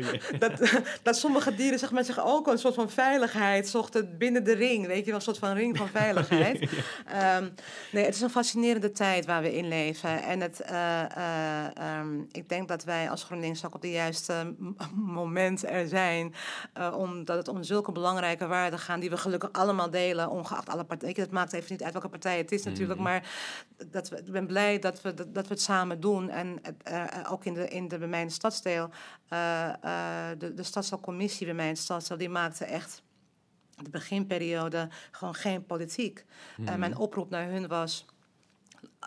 dat, 0.40 0.82
dat 1.04 1.18
sommige 1.18 1.56
dieren 1.56 1.80
zeg 1.80 1.92
maar, 1.92 2.04
zich 2.04 2.26
ook 2.26 2.48
een 2.48 2.58
soort 2.58 2.74
van 2.74 2.90
veiligheid 2.90 3.68
zochten 3.68 4.18
binnen 4.18 4.44
de 4.44 4.54
ring. 4.54 4.88
Weet 4.88 5.00
je 5.00 5.06
wel, 5.06 5.16
een 5.16 5.22
soort 5.22 5.38
van 5.38 5.54
ring 5.54 5.78
van 5.78 5.88
veiligheid. 6.02 6.62
um, 6.62 7.54
nee, 7.92 8.06
het 8.06 8.16
is 8.16 8.22
een 8.22 8.30
fascinerende 8.30 8.92
tijd 8.92 9.26
waar 9.26 9.42
we 9.42 9.56
in 9.56 9.68
leven. 9.68 10.24
En 10.24 10.42
het, 10.42 10.62
uh, 10.72 11.04
uh, 11.18 12.00
um, 12.00 12.28
ik 12.32 12.50
denk 12.50 12.68
dat 12.68 12.84
wij 12.84 13.10
als 13.10 13.24
GroenLinks 13.24 13.66
ook 13.66 13.76
op 13.76 13.82
de 13.82 13.92
juiste 13.92 14.56
moment 14.96 15.70
er 15.70 15.88
zijn. 15.88 16.34
Uh, 16.78 16.96
omdat 16.98 17.38
het 17.38 17.48
om 17.48 17.64
zulke 17.64 17.92
belangrijke 17.92 18.48
waarden 18.48 18.80
gaat 18.80 19.02
die 19.02 19.10
we 19.10 19.18
gelukkig 19.18 19.52
allemaal 19.52 19.90
delen, 19.90 20.30
ongeacht 20.30 20.70
alle 20.70 20.84
partijen. 20.84 21.22
Het 21.22 21.32
maakt 21.32 21.54
even 21.54 21.72
niet 21.72 21.84
uit 21.84 21.94
welke 21.94 22.10
partij 22.10 22.38
het 22.38 22.52
is 22.52 22.64
natuurlijk. 22.64 23.00
Mm. 23.00 23.06
Maar 23.06 23.30
dat 23.88 24.10
we, 24.10 24.18
ik 24.18 24.32
ben 24.32 24.48
blij 24.48 24.80
dat 24.80 25.02
we, 25.02 25.14
dat, 25.14 25.34
dat 25.34 25.48
we 25.48 25.54
het 25.54 25.64
samen 25.64 26.00
doen. 26.00 26.30
En 26.30 26.62
ook 27.30 27.46
in 27.46 27.54
de 27.54 27.67
in 27.70 27.88
de, 27.88 27.98
bij 27.98 28.08
mijn 28.08 28.32
stadsdeel, 28.32 28.90
uh, 29.30 29.74
uh, 29.84 30.30
de, 30.38 30.54
de 30.54 30.64
stadsdeelcommissie 30.64 31.46
bij 31.46 31.56
mijn 31.56 31.78
stadsdeel, 31.78 32.18
die 32.18 32.30
maakte 32.30 32.66
echt 32.66 33.02
de 33.84 33.90
beginperiode 33.90 34.90
gewoon 35.12 35.36
geen 35.36 35.66
politiek. 35.66 36.26
Mm. 36.58 36.80
Mijn 36.80 36.98
oproep 36.98 37.30
naar 37.30 37.50
hun 37.50 37.68
was 37.68 38.06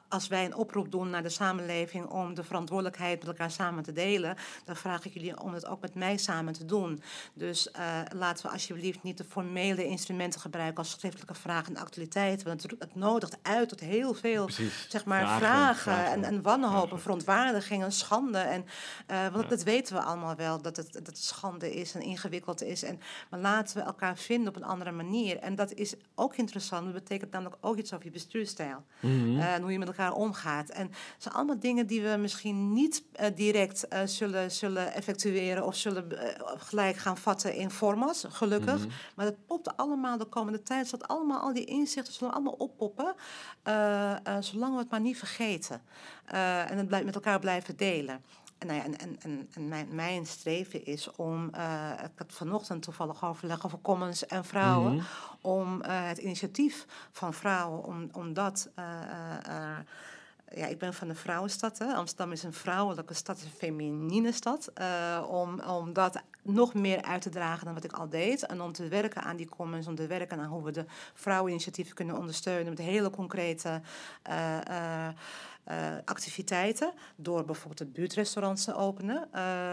als 0.09 0.29
wij 0.29 0.45
een 0.45 0.55
oproep 0.55 0.91
doen 0.91 1.11
naar 1.11 1.23
de 1.23 1.29
samenleving 1.29 2.07
om 2.07 2.35
de 2.35 2.45
verantwoordelijkheid 2.45 3.19
met 3.19 3.29
elkaar 3.29 3.51
samen 3.51 3.83
te 3.83 3.93
delen, 3.93 4.37
dan 4.65 4.77
vraag 4.77 5.05
ik 5.05 5.13
jullie 5.13 5.41
om 5.41 5.55
het 5.55 5.67
ook 5.67 5.81
met 5.81 5.95
mij 5.95 6.17
samen 6.17 6.53
te 6.53 6.65
doen. 6.65 7.03
Dus 7.35 7.69
uh, 7.79 8.01
laten 8.15 8.47
we 8.47 8.53
alsjeblieft 8.53 9.03
niet 9.03 9.19
de 9.19 9.25
formele 9.25 9.85
instrumenten 9.85 10.41
gebruiken 10.41 10.77
als 10.79 10.91
schriftelijke 10.91 11.35
vragen 11.35 11.75
en 11.75 11.83
actualiteiten. 11.83 12.47
Want 12.47 12.63
het, 12.63 12.75
het 12.79 12.95
nodigt 12.95 13.39
uit 13.43 13.69
tot 13.69 13.81
heel 13.81 14.15
veel 14.15 14.49
zeg 14.89 15.05
maar, 15.05 15.21
vragen, 15.21 15.39
vragen, 15.39 15.77
vragen, 15.83 16.13
en, 16.13 16.25
en 16.25 16.43
wanhoop, 16.43 16.93
en 16.93 17.01
verontwaardiging 17.01 17.83
en 17.83 17.93
schande. 17.93 18.39
En, 18.39 18.65
uh, 19.11 19.23
want 19.23 19.43
ja. 19.43 19.49
dat 19.49 19.63
weten 19.63 19.95
we 19.95 20.03
allemaal 20.03 20.37
wel, 20.37 20.63
dat 20.63 20.77
het, 20.77 20.93
dat 20.93 21.07
het 21.07 21.19
schande 21.19 21.75
is 21.75 21.95
en 21.95 22.01
ingewikkeld 22.01 22.63
is. 22.63 22.83
En, 22.83 23.01
maar 23.31 23.41
laten 23.41 23.77
we 23.77 23.83
elkaar 23.83 24.17
vinden 24.17 24.49
op 24.49 24.57
een 24.57 24.69
andere 24.69 24.93
manier. 24.93 25.39
En 25.39 25.55
dat 25.55 25.73
is 25.73 25.95
ook 26.15 26.37
interessant. 26.37 26.85
Dat 26.85 26.95
betekent 26.95 27.31
namelijk 27.31 27.57
ook 27.61 27.77
iets 27.77 27.93
over 27.93 28.05
je 28.05 28.11
bestuurstijl. 28.11 28.85
Mm 29.01 29.11
-hmm. 29.11 29.39
uh, 29.39 29.55
hoe 29.55 29.73
je 29.73 29.79
met 29.81 29.89
elkaar 29.89 30.13
omgaat. 30.13 30.69
En 30.69 30.87
het 30.87 31.23
zijn 31.23 31.35
allemaal 31.35 31.59
dingen 31.59 31.87
die 31.87 32.03
we 32.03 32.17
misschien 32.17 32.73
niet 32.73 33.03
uh, 33.21 33.27
direct 33.35 33.87
uh, 33.93 34.01
zullen, 34.05 34.51
zullen 34.51 34.93
effectueren 34.93 35.67
of 35.67 35.77
zullen 35.77 36.07
uh, 36.13 36.19
gelijk 36.57 36.97
gaan 36.97 37.17
vatten 37.17 37.55
in 37.55 37.71
format, 37.71 38.25
gelukkig. 38.29 38.77
Mm 38.77 38.83
-hmm. 38.83 38.91
Maar 39.15 39.25
dat 39.25 39.47
popt 39.47 39.77
allemaal 39.77 40.19
de 40.19 40.25
komende 40.25 40.63
tijd, 40.63 40.89
zodat 40.89 41.09
allemaal 41.09 41.41
al 41.41 41.53
die 41.53 41.65
inzichten 41.65 42.13
zullen 42.13 42.35
allemaal 42.35 42.53
oppoppen, 42.53 43.15
zolang 44.41 44.73
we 44.73 44.79
het 44.79 44.91
maar 44.91 45.01
niet 45.01 45.19
vergeten. 45.19 45.83
en 46.25 46.77
het 46.77 46.87
blijft 46.87 47.07
met 47.07 47.15
elkaar 47.15 47.39
blijven 47.39 47.77
delen. 47.77 48.25
En, 48.61 48.67
nou 48.67 48.79
ja, 48.79 48.85
en, 48.85 48.99
en, 48.99 49.17
en, 49.21 49.49
en 49.55 49.69
mijn, 49.69 49.89
mijn, 49.91 50.27
streven 50.27 50.85
is 50.85 51.11
om, 51.11 51.51
uh, 51.55 51.91
ik 52.05 52.11
had 52.17 52.33
vanochtend 52.33 52.83
toevallig 52.83 53.25
overleg 53.25 53.65
over 53.65 53.79
commons 53.83 54.27
en 54.27 54.45
vrouwen, 54.45 54.93
mm 54.93 54.99
-hmm. 54.99 55.07
om 55.41 55.83
uh, 55.83 56.09
het 56.09 56.19
initiatief 56.19 56.87
van 57.13 57.35
vrouwen, 57.35 57.85
om, 57.85 58.09
om 58.13 58.33
dat. 58.33 58.69
Uh, 58.79 58.85
ja, 60.55 60.67
ik 60.67 60.79
ben 60.79 60.95
van 60.95 61.09
de 61.09 61.15
vrouwenstad. 61.15 61.79
Hè. 61.79 61.95
Amsterdam 61.95 62.33
is 62.33 62.43
een 62.43 62.53
vrouwelijke 62.53 63.15
stad, 63.15 63.43
een 63.43 63.51
feminine 63.51 64.33
stad. 64.33 64.73
om, 65.29 65.61
om 65.61 65.93
dat 65.93 66.23
nog 66.43 66.75
meer 66.75 67.03
uit 67.03 67.23
te 67.23 67.29
dragen 67.29 67.65
dan 67.65 67.75
wat 67.75 67.85
ik 67.85 67.93
al 67.93 68.09
deed. 68.09 68.47
En 68.47 68.61
om 68.61 68.73
te 68.73 68.89
werken 68.89 69.23
aan 69.23 69.37
die 69.37 69.49
commons, 69.49 69.87
om 69.87 69.95
te 69.95 70.07
werken 70.07 70.41
aan 70.41 70.49
hoe 70.49 70.63
we 70.63 70.71
de 70.71 70.85
vrouweninitiatieven 71.15 71.95
kunnen 71.95 72.19
ondersteunen 72.19 72.69
met 72.69 72.79
hele 72.79 73.11
concrete 73.11 73.81
uh, 74.31 75.09
activiteiten 76.05 76.93
door 77.17 77.45
bijvoorbeeld 77.45 77.79
de 77.79 78.01
buurtrestaurants 78.01 78.65
te 78.65 78.75
openen 78.75 79.29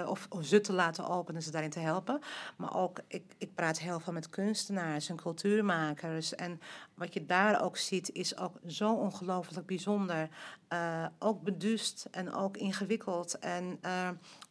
of, 0.07 0.27
of, 0.29 0.45
ze 0.45 0.61
te 0.61 0.73
laten 0.73 1.07
openen, 1.07 1.43
ze 1.43 1.51
daarin 1.51 1.69
te 1.69 1.79
helpen. 1.79 2.19
Maar 2.57 2.75
ook, 2.75 2.99
ik, 3.07 3.23
ik 3.37 3.55
praat 3.55 3.79
heel 3.79 3.99
veel 3.99 4.13
met 4.13 4.29
kunstenaars 4.29 5.09
en 5.09 5.15
cultuurmakers. 5.15 6.35
En 6.35 6.61
wat 6.93 7.13
je 7.13 7.25
daar 7.25 7.63
ook 7.63 7.77
ziet, 7.77 8.11
is 8.11 8.37
ook 8.37 8.55
zo 8.67 8.93
ongelooflijk 8.93 9.67
bijzonder. 9.67 10.29
ook 11.19 11.41
beduust 11.41 12.07
en 12.11 12.33
ook 12.33 12.57
ingewikkeld. 12.57 13.39
En 13.39 13.79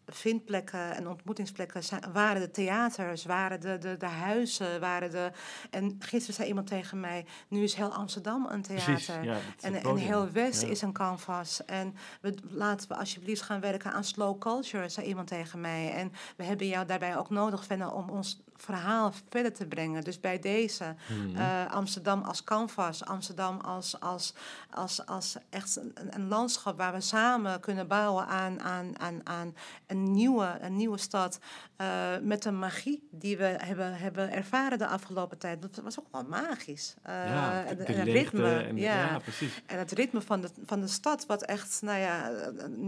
vindplekken 0.06 0.94
en 0.94 1.08
ontmoetingsplekken 1.08 1.84
zijn, 1.84 2.02
waren 2.12 2.40
de 2.40 2.50
theaters, 2.50 3.24
waren 3.24 3.60
de, 3.60 3.78
de, 3.78 3.96
de 3.96 4.06
huizen, 4.06 4.80
waren 4.80 5.10
de... 5.10 5.30
En 5.70 5.96
gisteren 5.98 6.34
zei 6.34 6.48
iemand 6.48 6.66
tegen 6.66 7.00
mij, 7.00 7.26
nu 7.48 7.62
is 7.62 7.74
heel 7.74 7.94
Amsterdam 7.94 8.46
een 8.50 8.62
theater. 8.62 9.40
en, 9.60 9.74
en 9.74 9.96
heel 9.96 10.30
West 10.30 10.62
is 10.62 10.82
een 10.82 10.92
canvas. 10.92 11.64
En 11.64 11.94
we, 12.20 12.34
laten 12.50 12.88
we 12.88 12.96
alsjeblieft 12.96 13.42
gaan 13.42 13.60
werken 13.60 13.92
aan 13.92 14.04
slow 14.04 14.38
culture, 14.38 14.88
zei 14.88 15.06
iemand 15.06 15.28
tegen 15.28 15.60
mij. 15.60 15.92
En 15.92 16.12
we 16.36 16.44
hebben 16.44 16.66
jou 16.66 16.86
daarbij 16.86 17.16
ook 17.16 17.30
nodig 17.30 17.64
vinden 17.64 17.92
om 17.92 18.10
ons 18.10 18.44
verhaal 18.56 19.12
verder 19.28 19.52
te 19.52 19.66
brengen. 19.66 20.04
Dus 20.04 20.20
bij 20.20 20.38
deze 20.38 20.94
mhm. 21.08 21.36
eh, 21.36 21.72
Amsterdam 21.72 22.22
als 22.22 22.44
canvas, 22.44 23.04
Amsterdam 23.04 23.60
als, 23.60 24.00
als, 24.00 24.34
als, 24.70 25.06
als 25.06 25.36
echt 25.50 25.76
een, 25.76 25.92
een, 26.10 26.28
landschap 26.28 26.76
waar 26.76 26.92
we 26.92 27.00
samen 27.00 27.60
kunnen 27.60 27.88
bouwen 27.88 28.26
aan, 28.26 28.60
aan, 28.60 28.98
aan, 28.98 29.20
aan 29.24 29.54
een, 29.86 30.12
nieuwe, 30.12 30.58
een 30.60 30.76
nieuwe 30.76 30.98
stad. 30.98 31.38
Uh, 31.80 31.86
met 32.22 32.42
de 32.42 32.50
magie 32.50 33.08
die 33.10 33.36
we 33.36 33.54
hebben, 33.58 33.94
hebben 33.94 34.32
ervaren 34.32 34.78
de 34.78 34.86
afgelopen 34.86 35.38
tijd. 35.38 35.62
Dat 35.62 35.80
was 35.84 35.98
ook 35.98 36.06
wel 36.12 36.24
magisch. 36.24 36.94
Uh, 37.06 37.12
ja, 37.12 37.64
en, 37.64 37.78
het 37.78 37.88
ritme. 37.88 38.58
En, 38.58 38.76
ja. 38.76 38.94
ja. 38.94 39.18
precies. 39.18 39.62
En 39.66 39.78
het 39.78 39.92
ritme 39.92 40.20
van 40.20 40.40
de, 40.40 40.48
van 40.66 40.80
de 40.80 40.86
stad, 40.86 41.26
wat 41.26 41.42
echt, 41.42 41.82
nou 41.82 41.98
ja, 41.98 42.30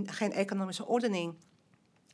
geen 0.06 0.32
economische 0.32 0.86
ordening 0.86 1.34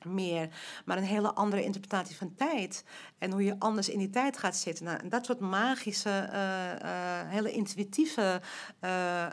meer, 0.05 0.49
maar 0.85 0.97
een 0.97 1.03
hele 1.03 1.35
andere 1.35 1.64
interpretatie 1.64 2.17
van 2.17 2.35
tijd. 2.35 2.85
En 3.19 3.31
hoe 3.31 3.45
je 3.45 3.57
anders 3.59 3.88
in 3.88 3.99
die 3.99 4.11
tijd 4.11 4.38
gaat 4.38 4.57
zitten. 4.57 4.85
Nou, 4.85 5.09
dat 5.09 5.25
soort 5.25 5.40
magische, 5.40 6.29
uh, 6.33 6.88
uh, 6.90 7.31
hele 7.31 7.53
intuïtieve 7.53 8.40
uh, 8.81 9.27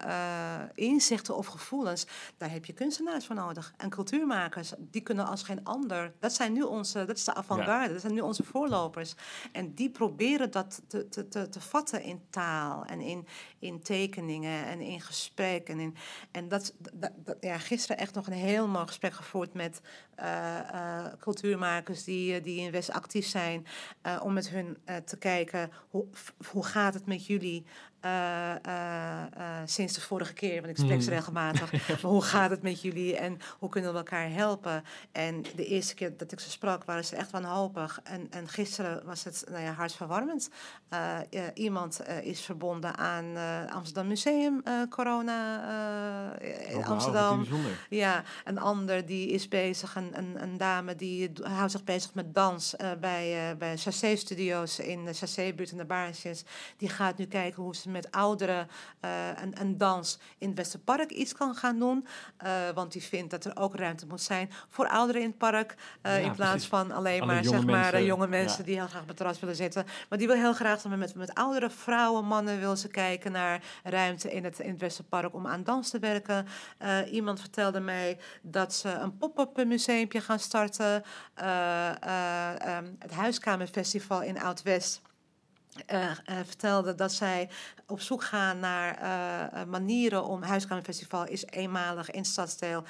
inzichten 0.73 1.37
of 1.37 1.45
gevoelens, 1.45 2.07
daar 2.37 2.51
heb 2.51 2.65
je 2.65 2.73
kunstenaars 2.73 3.25
voor 3.25 3.35
nodig. 3.35 3.73
En 3.77 3.89
cultuurmakers, 3.89 4.73
die 4.77 5.01
kunnen 5.01 5.25
als 5.25 5.43
geen 5.43 5.63
ander. 5.63 6.13
Dat 6.19 6.33
zijn 6.33 6.53
nu 6.53 6.61
onze, 6.61 7.05
dat 7.05 7.17
is 7.17 7.23
de 7.23 7.33
avant-garde, 7.33 7.93
dat 7.93 8.01
zijn 8.01 8.13
nu 8.13 8.21
onze 8.21 8.43
voorlopers. 8.43 9.15
En 9.51 9.73
die 9.73 9.89
proberen 9.89 10.51
dat 10.51 10.81
te, 10.87 11.09
te, 11.09 11.27
te, 11.27 11.49
te 11.49 11.61
vatten 11.61 12.03
in 12.03 12.21
taal 12.29 12.85
en 12.85 13.01
in, 13.01 13.27
in 13.59 13.81
tekeningen 13.81 14.65
en 14.65 14.81
in 14.81 15.01
gesprek. 15.01 15.69
En, 15.69 15.79
in, 15.79 15.95
en 16.31 16.47
dat, 16.47 16.73
dat, 16.93 17.11
dat 17.15 17.37
ja, 17.39 17.57
gisteren 17.57 17.97
echt 17.97 18.13
nog 18.13 18.27
een 18.27 18.33
heel 18.33 18.67
mooi 18.67 18.87
gesprek 18.87 19.13
gevoerd 19.13 19.53
met 19.53 19.81
uh, 20.19 20.60
cultuurmakers 21.19 22.03
die, 22.03 22.35
eh, 22.35 22.43
die 22.43 22.59
in 22.59 22.71
West 22.71 22.91
actief 22.91 23.25
zijn, 23.25 23.65
om 24.21 24.33
met 24.33 24.49
hun 24.49 24.77
te 25.05 25.17
kijken 25.17 25.71
hoe, 25.89 26.05
hoe 26.51 26.65
gaat 26.65 26.93
het 26.93 27.05
met 27.05 27.25
jullie 27.25 27.65
uh, 28.05 29.61
sinds 29.65 29.93
de 29.93 30.01
vorige 30.01 30.33
keer, 30.33 30.61
want 30.61 30.67
ik 30.67 30.77
spreek 30.77 31.01
ze 31.01 31.07
hmm. 31.07 31.17
regelmatig. 31.17 31.71
maar 31.87 32.11
hoe 32.11 32.21
gaat 32.21 32.49
het 32.49 32.61
met 32.61 32.81
jullie 32.81 33.17
en 33.17 33.39
hoe 33.59 33.69
kunnen 33.69 33.91
we 33.91 33.97
elkaar 33.97 34.31
helpen? 34.31 34.83
En 35.11 35.41
de 35.55 35.65
eerste 35.65 35.93
keer 35.93 36.17
dat 36.17 36.31
ik 36.31 36.39
ze 36.39 36.49
sprak, 36.49 36.83
waren 36.83 37.05
ze 37.05 37.15
echt 37.15 37.31
wanhopig. 37.31 37.99
En, 38.03 38.27
en 38.29 38.47
gisteren 38.47 39.05
was 39.05 39.23
het 39.23 39.43
nou 39.49 39.63
ja, 39.63 39.71
hartverwarmend. 39.71 40.49
iemand 41.53 42.01
is 42.23 42.41
verbonden 42.41 42.97
aan 42.97 43.37
Amsterdam 43.69 44.07
Museum, 44.07 44.63
corona 44.89 46.39
in 46.39 46.77
oh, 46.77 46.89
Amsterdam. 46.89 47.45
ja, 47.89 48.23
een 48.43 48.59
ander 48.59 49.05
die 49.05 49.29
is 49.29 49.47
bezig, 49.47 49.95
een, 49.95 50.17
een, 50.17 50.41
een 50.41 50.57
dame 50.57 50.95
die 50.95 51.31
houdt 51.43 51.71
zich 51.71 51.83
bezig 51.83 52.13
met 52.13 52.33
dans 52.33 52.75
bij, 52.99 53.55
bij 53.57 53.77
Chassé 53.77 54.15
Studios 54.15 54.79
in 54.79 55.05
de 55.05 55.13
Chassé-buurt 55.13 55.71
in 55.71 55.77
de 55.77 55.85
Baarsjes. 55.85 56.43
Die 56.77 56.89
gaat 56.89 57.17
nu 57.17 57.25
kijken 57.25 57.63
hoe 57.63 57.75
ze 57.75 57.89
met 57.91 58.11
ouderen 58.11 58.67
een, 59.41 59.61
een, 59.61 59.77
dans 59.77 60.19
in 60.37 60.47
het 60.47 60.57
Westerpark 60.57 61.11
iets 61.11 61.33
kan 61.33 61.55
gaan 61.55 61.79
doen. 61.79 62.07
Uh, 62.43 62.69
want 62.73 62.91
die 62.91 63.03
vindt 63.03 63.31
dat 63.31 63.45
er 63.45 63.57
ook 63.57 63.75
ruimte 63.75 64.07
moet 64.07 64.21
zijn 64.21 64.49
voor 64.69 64.87
ouderen 64.87 65.21
in 65.21 65.27
het 65.27 65.37
park. 65.37 65.75
Uh, 66.03 66.23
in 66.23 66.35
plaats 66.35 66.67
van 66.67 66.91
alleen 66.91 67.25
maar, 67.25 67.43
zeg 67.43 67.65
maar 67.65 68.03
jonge 68.03 68.27
mensen 68.27 68.65
die 68.65 68.75
heel 68.75 68.87
graag 68.87 69.01
op 69.01 69.07
het 69.07 69.17
terras 69.17 69.39
willen 69.39 69.55
zitten. 69.55 69.85
Maar 70.09 70.17
die 70.17 70.27
wil 70.27 70.35
heel 70.35 70.53
graag 70.53 70.83
met, 70.83 70.99
met, 70.99 71.15
met 71.15 71.33
oudere 71.33 71.69
vrouwen, 71.69 72.25
mannen 72.25 72.59
wil 72.59 72.75
ze 72.75 72.87
kijken 72.87 73.31
naar 73.31 73.63
ruimte 73.83 74.31
in 74.31 74.43
het, 74.43 74.59
in 74.59 74.69
het 74.69 74.79
Westerpark 74.79 75.33
om 75.33 75.47
aan 75.47 75.63
dans 75.63 75.89
te 75.89 75.99
werken. 75.99 76.47
iemand 77.11 77.39
vertelde 77.39 77.79
mij 77.79 78.17
dat 78.41 78.73
ze 78.73 78.89
een 78.89 79.17
pop-up 79.17 79.65
museumpje 79.65 80.21
gaan 80.21 80.39
starten. 80.39 81.03
Um, 81.35 82.95
het 82.99 83.11
Huiskamerfestival 83.11 84.21
in 84.21 84.41
Oud-West 84.41 85.01
uh, 85.91 86.03
uh, 86.03 86.13
vertelde 86.45 86.95
dat 86.95 87.11
zij 87.11 87.49
op 87.87 88.01
zoek 88.01 88.23
gaan 88.23 88.59
naar 88.59 89.01
uh, 89.01 89.63
manieren 89.63 90.25
om 90.25 90.43
huiskamerfestival 90.43 91.25
is 91.25 91.45
eenmalig 91.45 92.11
in 92.11 92.25
stadsdeel 92.25 92.83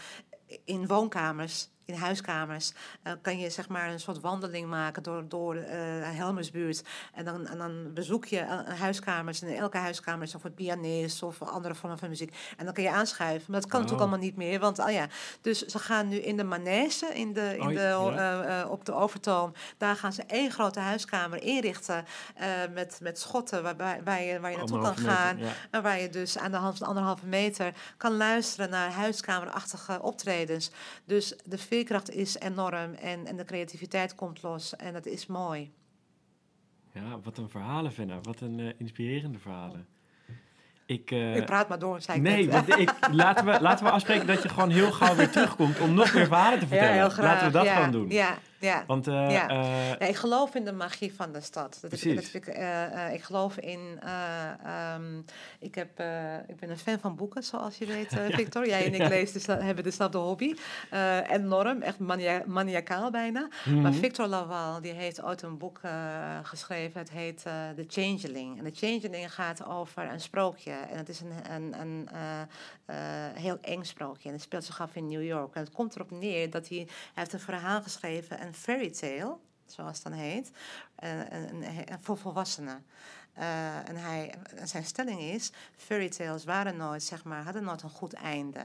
in 0.65 0.87
woonkamers 0.87 1.69
in 1.91 1.99
huiskamers 1.99 2.71
uh, 3.03 3.13
kan 3.21 3.39
je 3.39 3.49
zeg 3.49 3.69
maar 3.69 3.89
een 3.89 3.99
soort 3.99 4.19
wandeling 4.19 4.67
maken 4.67 5.03
door, 5.03 5.23
door 5.27 5.55
uh, 5.55 5.63
Helmersbuurt. 6.01 6.83
En 7.13 7.25
dan, 7.25 7.47
en 7.47 7.57
dan 7.57 7.93
bezoek 7.93 8.25
je 8.25 8.39
uh, 8.39 8.79
huiskamers. 8.79 9.41
En 9.41 9.47
in 9.47 9.55
elke 9.55 9.77
huiskamer 9.77 10.23
is 10.23 10.35
of 10.35 10.43
een 10.43 10.53
pianist 10.53 11.23
of 11.23 11.41
andere 11.41 11.75
vormen 11.75 11.97
van 11.97 12.09
muziek. 12.09 12.35
En 12.57 12.65
dan 12.65 12.73
kan 12.73 12.83
je 12.83 12.91
aanschuiven. 12.91 13.51
Maar 13.51 13.61
dat 13.61 13.69
kan 13.69 13.79
oh. 13.79 13.85
natuurlijk 13.85 14.09
allemaal 14.09 14.29
niet 14.29 14.37
meer. 14.37 14.59
Want 14.59 14.79
oh 14.79 14.91
ja, 14.91 15.07
dus 15.41 15.65
ze 15.65 15.79
gaan 15.79 16.07
nu 16.07 16.17
in 16.17 16.37
de 16.37 16.43
manege, 16.43 17.05
in 17.05 17.33
de, 17.33 17.55
in 17.57 17.61
oh, 17.61 17.67
de, 17.67 18.13
ja. 18.15 18.67
op 18.67 18.85
de 18.85 18.93
overtoom. 18.93 19.53
Daar 19.77 19.95
gaan 19.95 20.13
ze 20.13 20.23
één 20.27 20.51
grote 20.51 20.79
huiskamer 20.79 21.43
inrichten. 21.43 22.05
met, 22.73 22.99
met 23.01 23.19
schotten 23.19 23.63
waar, 23.63 23.75
waar, 24.03 24.21
je, 24.21 24.39
waar 24.39 24.51
je 24.51 24.57
naartoe 24.57 24.81
kan 24.81 24.97
gaan. 24.97 25.39
En 25.71 25.81
waar 25.81 25.99
je 25.99 26.09
dus 26.09 26.37
aan 26.37 26.51
de 26.51 26.57
hand 26.57 26.77
van 26.77 26.87
anderhalve 26.87 27.25
meter 27.25 27.73
kan 27.97 28.17
luisteren 28.17 28.69
naar 28.69 28.91
huiskamerachtige 28.91 30.01
optredens. 30.01 30.71
Dus 31.05 31.33
de 31.45 31.57
veerkracht 31.85 32.09
is 32.09 32.39
enorm 32.39 32.93
en, 32.93 33.25
en 33.25 33.35
de 33.35 33.45
creativiteit 33.45 34.15
komt 34.15 34.41
los 34.41 34.75
en 34.75 34.93
dat 34.93 35.05
is 35.05 35.25
mooi. 35.25 35.71
Ja, 36.93 37.19
wat 37.23 37.37
een 37.37 37.49
verhalen, 37.49 37.91
Venna. 37.91 38.19
Wat 38.21 38.41
een 38.41 38.59
uh, 38.59 38.69
inspirerende 38.77 39.39
verhalen. 39.39 39.87
Ik, 40.85 41.11
uh, 41.11 41.35
ik 41.35 41.45
praat 41.45 41.69
maar 41.69 41.79
door, 41.79 42.01
zei 42.01 42.17
ik 42.17 42.23
Nee, 42.23 42.49
want 42.51 42.79
ik, 42.79 42.93
laten, 43.11 43.45
we, 43.45 43.61
laten 43.61 43.85
we 43.85 43.91
afspreken 43.91 44.27
dat 44.27 44.43
je 44.43 44.49
gewoon 44.49 44.69
heel 44.69 44.91
gauw 44.91 45.15
weer 45.15 45.29
terugkomt 45.29 45.79
om 45.79 45.93
nog 45.93 46.13
meer 46.13 46.25
verhalen 46.25 46.59
te 46.59 46.67
vertellen. 46.67 46.93
Ja, 46.93 46.99
heel 46.99 47.09
graag. 47.09 47.25
Laten 47.25 47.45
we 47.45 47.53
dat 47.53 47.65
ja, 47.65 47.75
gewoon 47.75 47.91
doen. 47.91 48.09
Ja, 48.09 48.37
ja. 48.61 48.83
Want, 48.87 49.07
uh, 49.07 49.31
ja. 49.31 49.51
Uh, 50.01 50.09
ik 50.09 50.15
geloof 50.15 50.55
in 50.55 50.65
de 50.65 50.71
magie 50.71 51.13
van 51.13 51.31
de 51.31 51.41
stad. 51.41 51.77
Dat 51.81 51.91
Is, 51.91 52.01
dat 52.01 52.33
ik, 52.33 52.57
uh, 52.57 53.13
ik 53.13 53.23
geloof 53.23 53.57
in. 53.57 53.99
Um, 54.95 55.25
ik, 55.59 55.75
heb, 55.75 55.89
ik 56.47 56.55
ben 56.59 56.69
een 56.69 56.77
fan 56.77 56.99
van 56.99 57.15
boeken, 57.15 57.43
zoals 57.43 57.77
je 57.77 57.85
weet, 57.85 58.15
Victor. 58.39 58.67
Jij 58.67 58.85
en 58.85 58.93
ik 58.93 59.07
lezen 59.07 59.33
dus, 59.33 59.45
hebben 59.45 59.83
dezelfde 59.83 60.17
hobby. 60.17 60.55
enorm, 61.27 61.81
echt 61.81 61.99
mania 61.99 62.43
maniacaal 62.45 63.11
bijna. 63.11 63.47
Mm. 63.65 63.81
Maar 63.81 63.93
Victor 63.93 64.27
Laval 64.27 64.81
die 64.81 64.93
heeft 64.93 65.23
ooit 65.23 65.41
een 65.41 65.57
boek 65.57 65.79
geschreven. 66.43 66.99
Het 66.99 67.11
heet 67.11 67.41
The 67.75 67.85
Changeling. 67.87 68.57
En 68.57 68.73
The 68.73 68.85
Changeling 68.85 69.33
gaat 69.33 69.65
over 69.65 70.11
een 70.11 70.21
sprookje. 70.21 70.71
En 70.71 70.97
het 70.97 71.09
is 71.09 71.21
een, 71.21 71.53
een, 71.53 71.81
een 71.81 72.09
heel 73.33 73.57
eng 73.61 73.83
sprookje. 73.83 74.27
En 74.27 74.33
het 74.33 74.43
speelt 74.43 74.63
zich 74.63 74.81
af 74.81 74.95
in 74.95 75.07
New 75.07 75.23
York. 75.23 75.55
En 75.55 75.61
het 75.63 75.71
komt 75.71 75.95
erop 75.95 76.11
neer 76.11 76.49
dat 76.49 76.67
hij, 76.67 76.77
hij 76.77 76.87
heeft 77.13 77.33
een 77.33 77.39
verhaal 77.39 77.81
geschreven 77.81 78.39
een 78.51 78.57
fairy 78.57 78.89
tale, 78.89 79.37
zoals 79.65 79.93
het 79.93 80.03
dan 80.03 80.13
heet, 80.13 80.51
voor 82.01 82.17
volwassenen. 82.17 82.85
Uh, 83.37 83.89
en 83.89 83.95
hij, 83.95 84.33
zijn 84.63 84.85
stelling 84.85 85.21
is, 85.21 85.51
fairy 85.75 86.09
tales 86.09 86.43
waren 86.43 86.77
nooit, 86.77 87.03
zeg 87.03 87.23
maar, 87.23 87.43
hadden 87.43 87.63
nooit 87.63 87.81
een 87.81 87.89
goed 87.89 88.13
einde. 88.13 88.63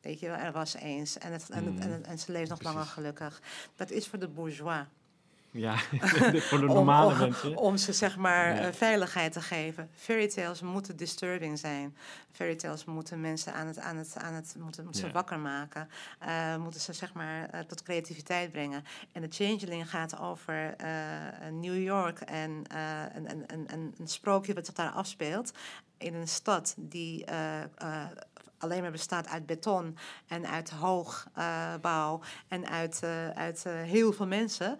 Weet 0.00 0.20
je 0.20 0.26
wel, 0.26 0.36
er 0.36 0.52
was 0.52 0.74
eens. 0.74 1.18
En, 1.18 1.32
het, 1.32 1.50
en, 1.50 1.80
en, 1.80 2.04
en, 2.04 2.18
ze 2.18 2.32
leeft 2.32 2.50
nog 2.50 2.62
langer 2.62 2.84
gelukkig. 2.84 3.42
Dat 3.76 3.90
is 3.90 4.08
voor 4.08 4.18
de 4.18 4.28
bourgeois. 4.28 4.86
Ja, 5.56 5.76
voor 6.48 6.60
de 6.60 6.66
normale 6.66 7.12
om, 7.12 7.18
mensen. 7.18 7.56
Om 7.56 7.76
ze 7.76 7.92
zeg 7.92 8.16
maar 8.16 8.62
ja. 8.62 8.72
veiligheid 8.72 9.32
te 9.32 9.40
geven. 9.40 9.90
Fairy 9.94 10.28
tales 10.28 10.60
moeten 10.60 10.96
disturbing 10.96 11.58
zijn. 11.58 11.96
Fairy 12.32 12.56
tales 12.56 12.84
moeten 12.84 13.20
mensen 13.20 13.54
aan 13.54 13.66
het, 13.66 13.78
aan 13.78 13.96
het, 13.96 14.16
aan 14.18 14.34
het 14.34 14.54
moeten, 14.58 14.84
moeten 14.84 15.02
ja. 15.02 15.06
ze 15.06 15.12
wakker 15.12 15.38
maken. 15.38 15.88
Uh, 16.26 16.56
moeten 16.56 16.80
ze 16.80 16.92
zeg 16.92 17.12
maar 17.12 17.54
uh, 17.54 17.60
tot 17.60 17.82
creativiteit 17.82 18.52
brengen. 18.52 18.84
En 19.12 19.22
de 19.22 19.28
Changeling 19.30 19.90
gaat 19.90 20.18
over 20.18 20.74
uh, 20.80 20.86
New 21.50 21.82
York 21.82 22.20
en 22.20 22.62
een, 23.14 23.30
een, 23.30 23.44
een, 23.46 23.94
een 23.98 24.08
sprookje 24.08 24.54
wat 24.54 24.66
zich 24.66 24.74
daar 24.74 24.90
afspeelt. 24.90 25.52
In 25.98 26.14
een 26.14 26.28
stad 26.28 26.74
die 26.78 27.24
alleen 28.58 28.82
maar 28.82 28.90
bestaat 28.90 29.28
uit 29.28 29.46
beton 29.46 29.98
en 30.26 30.46
uit 30.46 30.70
hoogbouw 30.70 32.20
en 32.48 32.68
uit, 32.68 33.00
uit 33.34 33.64
heel 33.64 34.12
veel 34.12 34.26
mensen. 34.26 34.78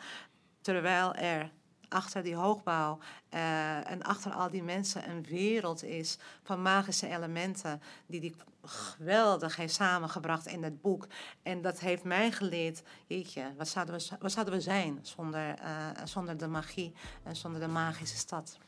Terwijl 0.66 1.14
er 1.14 1.50
achter 1.88 2.22
die 2.22 2.34
hoogbouw 2.34 2.98
uh, 3.34 3.90
en 3.90 4.02
achter 4.02 4.32
al 4.32 4.50
die 4.50 4.62
mensen 4.62 5.10
een 5.10 5.22
wereld 5.22 5.82
is 5.84 6.18
van 6.42 6.62
magische 6.62 7.08
elementen 7.08 7.82
die 8.06 8.20
die 8.20 8.34
geweldig 8.62 9.56
heeft 9.56 9.74
samengebracht 9.74 10.46
in 10.46 10.62
het 10.62 10.80
boek. 10.80 11.06
En 11.42 11.62
dat 11.62 11.80
heeft 11.80 12.04
mij 12.04 12.30
geleerd, 12.30 12.82
jeetje, 13.06 13.54
wat 13.56 13.68
zouden 13.68 13.94
we, 13.94 14.16
wat 14.20 14.32
zouden 14.32 14.54
we 14.54 14.60
zijn 14.60 14.98
zonder, 15.02 15.54
uh, 15.62 15.86
zonder 16.04 16.36
de 16.36 16.46
magie 16.46 16.94
en 17.22 17.36
zonder 17.36 17.60
de 17.60 17.68
magische 17.68 18.16
stad. 18.16 18.58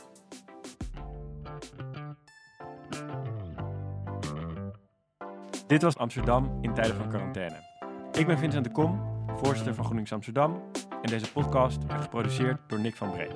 Dit 5.67 5.83
was 5.83 5.97
Amsterdam 5.97 6.59
in 6.61 6.75
tijden 6.75 6.97
van 6.97 7.09
quarantaine. 7.09 7.57
Ik 8.13 8.27
ben 8.27 8.39
Vincent 8.39 8.65
de 8.65 8.71
Kom, 8.71 9.25
voorzitter 9.37 9.75
van 9.75 9.85
GroenLinks 9.85 10.13
Amsterdam. 10.13 10.63
En 11.03 11.11
deze 11.11 11.33
podcast 11.33 11.85
wordt 11.87 12.03
geproduceerd 12.03 12.59
door 12.67 12.81
Nick 12.81 12.97
van 12.97 13.11
Bree. 13.11 13.31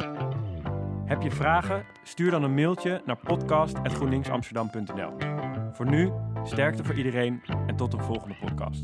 Heb 1.04 1.22
je 1.22 1.30
vragen? 1.30 1.84
Stuur 2.02 2.30
dan 2.30 2.42
een 2.42 2.54
mailtje 2.54 3.02
naar 3.06 3.16
podcast.groenlinksamsterdam.nl. 3.16 5.12
Voor 5.72 5.86
nu, 5.86 6.12
sterkte 6.44 6.84
voor 6.84 6.94
iedereen 6.94 7.42
en 7.66 7.76
tot 7.76 7.90
de 7.90 7.98
volgende 7.98 8.34
podcast. 8.40 8.82